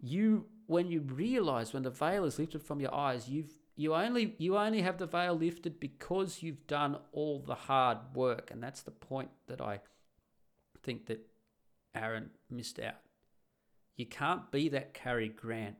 [0.00, 4.36] You, when you realize when the veil is lifted from your eyes, you've you only
[4.38, 8.52] you only have the veil lifted because you've done all the hard work.
[8.52, 9.80] And that's the point that i
[10.82, 11.26] think that
[11.94, 13.03] aaron missed out
[13.96, 15.76] you can't be that Cary Grant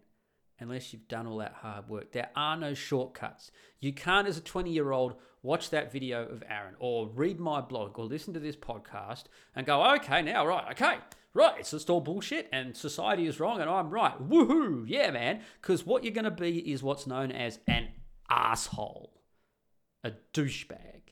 [0.60, 2.12] unless you've done all that hard work.
[2.12, 3.50] There are no shortcuts.
[3.80, 7.60] You can't, as a 20 year old, watch that video of Aaron or read my
[7.60, 10.98] blog or listen to this podcast and go, okay, now, right, okay,
[11.34, 14.16] right, it's just all bullshit and society is wrong and I'm right.
[14.20, 15.40] Woohoo, yeah, man.
[15.60, 17.88] Because what you're going to be is what's known as an
[18.30, 19.12] asshole,
[20.02, 21.03] a douchebag.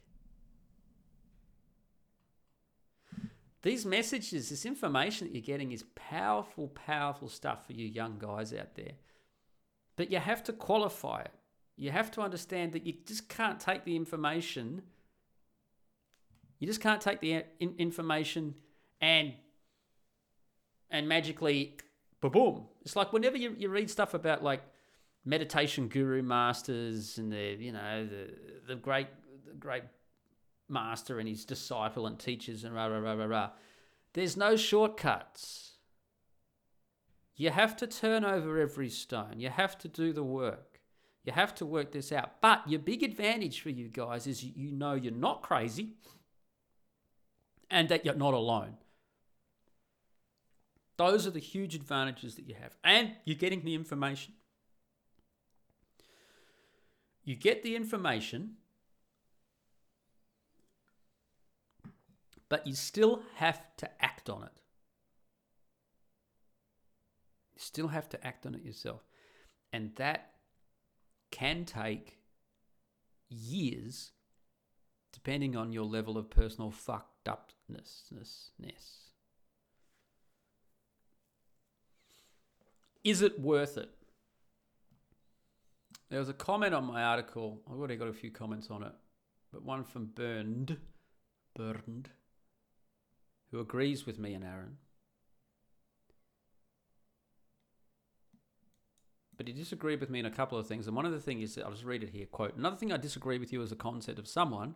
[3.63, 8.53] These messages, this information that you're getting is powerful, powerful stuff for you young guys
[8.53, 8.93] out there.
[9.97, 11.31] But you have to qualify it.
[11.77, 14.83] You have to understand that you just can't take the information.
[16.59, 17.43] You just can't take the uh,
[17.79, 18.55] information
[19.01, 19.35] and
[20.91, 21.79] and magically,
[22.21, 22.67] boom.
[22.83, 24.63] It's like whenever you, you read stuff about like
[25.25, 28.35] meditation guru masters and the you know the
[28.67, 29.09] the great
[29.47, 29.85] the great
[30.69, 33.51] master and his disciple and teachers and rah, rah, rah, rah, rah.
[34.15, 35.73] There's no shortcuts.
[37.37, 39.39] You have to turn over every stone.
[39.39, 40.81] You have to do the work.
[41.25, 42.41] You have to work this out.
[42.41, 45.95] But your big advantage for you guys is you know you're not crazy
[47.71, 48.77] and that you're not alone.
[50.99, 52.77] Those are the huge advantages that you have.
[52.85, 54.35] And you're getting the information.
[57.25, 58.57] You get the information,
[62.53, 64.61] but you still have to act on it.
[67.55, 69.07] You still have to act on it yourself.
[69.73, 70.33] And that
[71.31, 72.19] can take
[73.31, 74.11] years,
[75.15, 78.11] depending on your level of personal fucked upness.
[83.03, 83.89] Is it worth it?
[86.11, 87.63] There was a comment on my article.
[87.67, 88.93] I've already got a few comments on it,
[89.51, 90.77] but one from Burned,
[91.57, 92.11] Burned,
[93.53, 94.79] who agrees with me and Aaron.
[99.37, 100.87] But he disagreed with me in a couple of things.
[100.87, 102.97] And one of the things is, I'll just read it here quote, Another thing I
[102.97, 104.75] disagree with you is the concept of someone,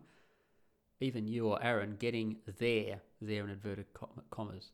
[0.99, 3.87] even you or Aaron, getting there, there in inverted
[4.29, 4.71] commas.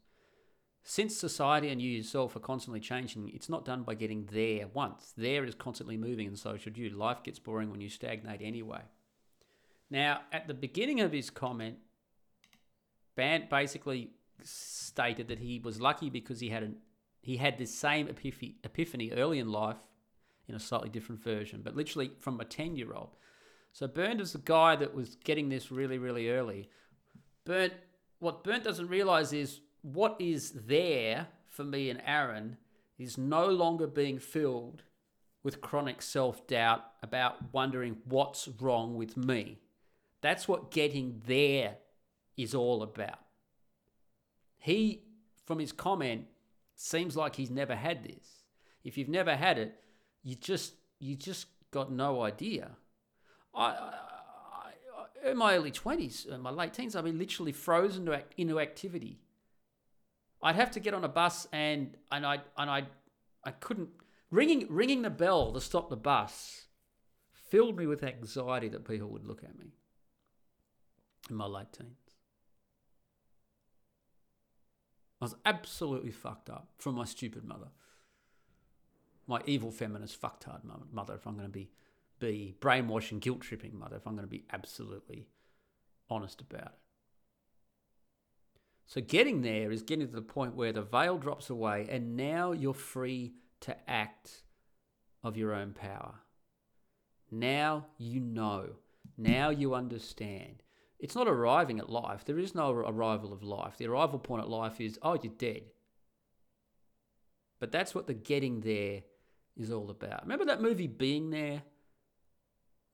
[0.83, 5.13] Since society and you yourself are constantly changing, it's not done by getting there once.
[5.15, 6.89] There is constantly moving, and so should you.
[6.89, 8.81] Life gets boring when you stagnate anyway.
[9.89, 11.77] Now, at the beginning of his comment,
[13.15, 14.11] Bant basically
[14.43, 16.77] stated that he was lucky because he had an
[17.21, 19.77] he had this same epiphany epiphany early in life
[20.47, 23.15] in a slightly different version, but literally from a 10 year old.
[23.71, 26.69] So Burnt is the guy that was getting this really, really early.
[27.45, 27.73] Burnt,
[28.19, 32.57] what Burnt doesn't realize is what is there for me and Aaron
[32.97, 34.83] is no longer being filled
[35.43, 39.59] with chronic self doubt about wondering what's wrong with me.
[40.21, 41.77] That's what getting there
[42.37, 43.19] is all about.
[44.57, 45.03] He,
[45.45, 46.25] from his comment,
[46.75, 48.43] seems like he's never had this.
[48.83, 49.75] If you've never had it,
[50.23, 52.71] you just you just got no idea.
[53.53, 53.93] I, I,
[55.25, 58.33] I in my early twenties, in my late teens, I've been literally frozen to act,
[58.37, 59.19] into activity.
[60.41, 62.83] I'd have to get on a bus and and I and I
[63.43, 63.89] I couldn't
[64.31, 66.65] ringing ringing the bell to stop the bus
[67.49, 69.73] filled me with anxiety that people would look at me
[71.29, 72.02] in my late teens.
[75.23, 77.69] I was absolutely fucked up from my stupid mother.
[79.25, 81.69] My evil feminist fucked fucktard mother, if I'm going to be,
[82.19, 85.29] be brainwashing, guilt tripping mother, if I'm going to be absolutely
[86.09, 86.79] honest about it.
[88.85, 92.51] So getting there is getting to the point where the veil drops away and now
[92.51, 94.43] you're free to act
[95.23, 96.15] of your own power.
[97.31, 98.71] Now you know.
[99.17, 100.63] Now you understand.
[101.03, 102.23] It's not arriving at life.
[102.23, 103.77] There is no arrival of life.
[103.77, 105.63] The arrival point at life is, oh, you're dead.
[107.59, 109.01] But that's what the getting there
[109.57, 110.21] is all about.
[110.21, 111.63] Remember that movie Being There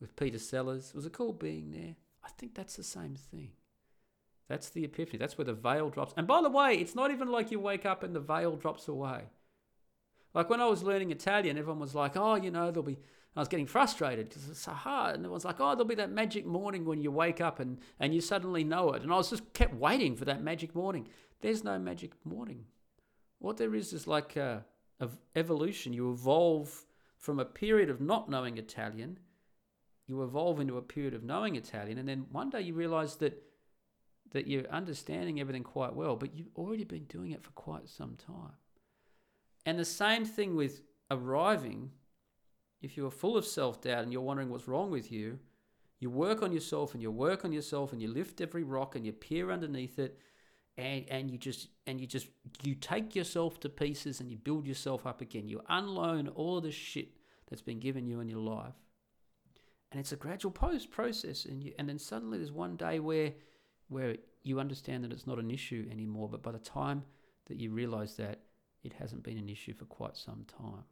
[0.02, 0.92] with Peter Sellers?
[0.96, 1.98] Was it called Being There?
[2.24, 3.52] I think that's the same thing.
[4.48, 5.20] That's the epiphany.
[5.20, 6.16] That's where the veil drops.
[6.18, 8.88] And by the way, it's not even like you wake up and the veil drops
[8.88, 9.26] away.
[10.34, 12.98] Like when I was learning Italian, everyone was like, oh, you know, there'll be.
[13.36, 15.16] I was getting frustrated because it's so hard.
[15.16, 18.14] And everyone's like, oh, there'll be that magic morning when you wake up and, and
[18.14, 19.04] you suddenly know it.
[19.04, 21.08] And I was just kept waiting for that magic morning.
[21.42, 22.66] There's no magic morning.
[23.38, 24.60] What there is is like uh,
[25.00, 25.94] a, a evolution.
[25.94, 26.86] You evolve
[27.18, 29.20] from a period of not knowing Italian,
[30.08, 33.44] you evolve into a period of knowing Italian, and then one day you realize that
[34.32, 38.16] that you're understanding everything quite well, but you've already been doing it for quite some
[38.16, 38.54] time.
[39.66, 41.92] And the same thing with arriving.
[42.82, 45.40] If you're full of self doubt and you're wondering what's wrong with you,
[46.00, 49.06] you work on yourself and you work on yourself and you lift every rock and
[49.06, 50.18] you peer underneath it
[50.78, 52.28] and, and you just and you just
[52.64, 55.48] you take yourself to pieces and you build yourself up again.
[55.48, 57.10] You unload all of the shit
[57.50, 58.76] that's been given you in your life.
[59.92, 63.34] And it's a gradual post process and you, and then suddenly there's one day where
[63.90, 67.04] where you understand that it's not an issue anymore, but by the time
[67.48, 68.40] that you realize that
[68.84, 70.84] it hasn't been an issue for quite some time.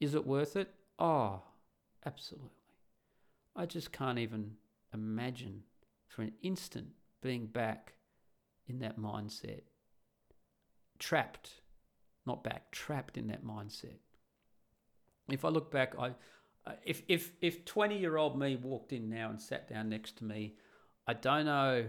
[0.00, 0.72] Is it worth it?
[0.98, 1.42] Oh,
[2.04, 2.50] absolutely.
[3.56, 4.52] I just can't even
[4.92, 5.62] imagine
[6.08, 6.88] for an instant
[7.22, 7.94] being back
[8.66, 9.62] in that mindset.
[10.98, 11.60] Trapped,
[12.26, 13.98] not back, trapped in that mindset.
[15.28, 16.12] If I look back, I,
[16.84, 20.24] if if if twenty year old me walked in now and sat down next to
[20.24, 20.54] me,
[21.06, 21.86] I don't know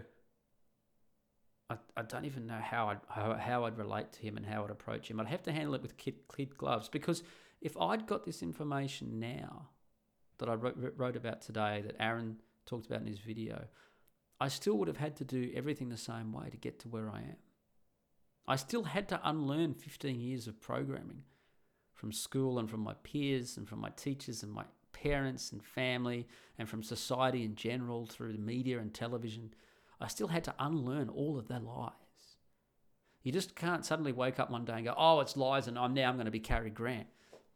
[1.70, 4.64] I, I don't even know how I'd, how, how I'd relate to him and how
[4.64, 5.20] I'd approach him.
[5.20, 7.24] I'd have to handle it with kid, kid gloves because
[7.62, 9.70] if I'd got this information now
[10.38, 13.66] that I wrote, wrote about today, that Aaron talked about in his video,
[14.40, 17.10] I still would have had to do everything the same way to get to where
[17.10, 17.38] I am.
[18.48, 21.24] I still had to unlearn 15 years of programming
[21.94, 26.28] from school and from my peers and from my teachers and my parents and family
[26.58, 29.54] and from society in general through the media and television.
[30.00, 31.92] I still had to unlearn all of their lies.
[33.24, 35.94] You just can't suddenly wake up one day and go, oh, it's lies and I'm
[35.94, 37.08] now I'm going to be Cary Grant.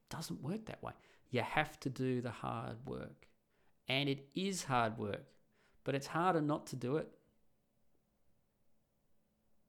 [0.09, 0.93] Doesn't work that way.
[1.29, 3.27] You have to do the hard work.
[3.87, 5.25] And it is hard work,
[5.83, 7.09] but it's harder not to do it.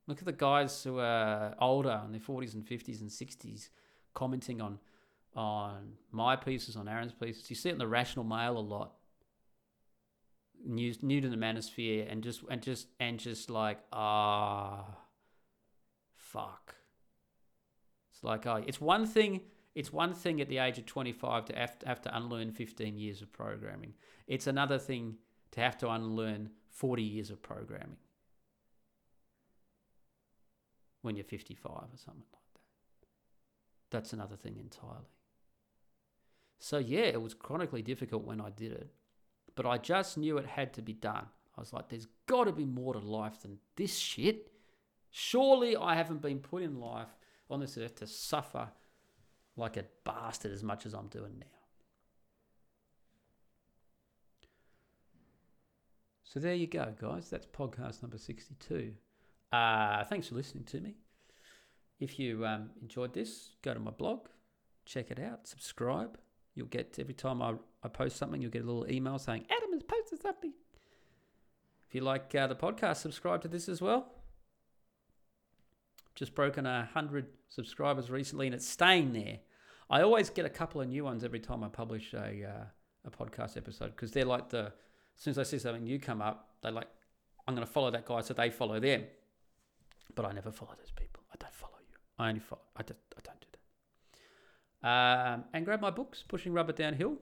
[0.07, 3.69] Look at the guys who are older in their 40s and 50s and 60s
[4.15, 4.79] commenting on
[5.37, 7.49] on my pieces, on Aaron's pieces.
[7.49, 8.95] You see it in the Rational Male a lot.
[10.67, 14.99] New, new to the manosphere and just and just and just like ah
[16.17, 16.75] fuck.
[18.11, 19.41] It's like oh it's one thing
[19.75, 23.33] it's one thing at the age of 25 to have to, unlearn 15 years of
[23.33, 23.95] programming.
[24.27, 25.17] It's another thing
[25.53, 27.99] to have to unlearn 40 years of programming
[31.03, 32.61] when you're 55 or something like that.
[33.91, 35.07] That's another thing entirely.
[36.59, 38.91] So, yeah, it was chronically difficult when I did it,
[39.55, 41.27] but I just knew it had to be done.
[41.57, 44.53] I was like, there's got to be more to life than this shit.
[45.11, 47.17] Surely I haven't been put in life
[47.49, 48.69] on this earth to suffer
[49.61, 51.47] like a bastard as much as I'm doing now.
[56.25, 57.29] So there you go, guys.
[57.29, 58.93] That's podcast number 62.
[59.53, 60.95] Uh, thanks for listening to me.
[61.99, 64.29] If you um, enjoyed this, go to my blog,
[64.87, 66.19] check it out, subscribe.
[66.55, 69.73] You'll get every time I, I post something, you'll get a little email saying, Adam
[69.73, 70.53] has posted something.
[71.89, 74.13] If you like uh, the podcast, subscribe to this as well.
[76.15, 79.41] Just broken a hundred subscribers recently, and it's staying there.
[79.91, 82.65] I always get a couple of new ones every time I publish a uh,
[83.05, 84.73] a podcast episode because they're like the as
[85.17, 86.87] soon as I see something new come up, they like
[87.47, 89.05] I'm going to follow that guy, so they follow them.
[90.15, 91.25] But I never follow those people.
[91.33, 91.97] I don't follow you.
[92.19, 92.63] I only follow.
[92.77, 93.47] I just I don't do
[94.83, 94.89] that.
[94.89, 97.17] Um, and grab my books, Pushing Rubber Downhill,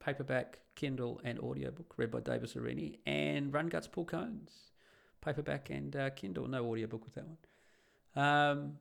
[0.00, 4.72] paperback, Kindle, and audiobook, read by Davis Arini, and Run Guts Paul Cones,
[5.20, 6.48] paperback and uh, Kindle.
[6.48, 8.24] No audiobook with that one.
[8.24, 8.72] Um,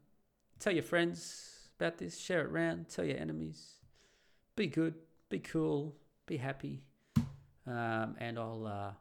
[0.59, 3.75] tell your friends about this, share it around, tell your enemies.
[4.55, 4.95] Be good,
[5.29, 5.95] be cool,
[6.25, 6.81] be happy.
[7.67, 8.91] Um, and I'll uh,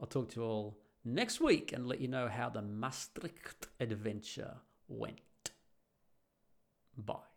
[0.00, 4.56] I'll talk to you all next week and let you know how the Maastricht adventure
[4.88, 5.20] went.
[6.96, 7.35] Bye.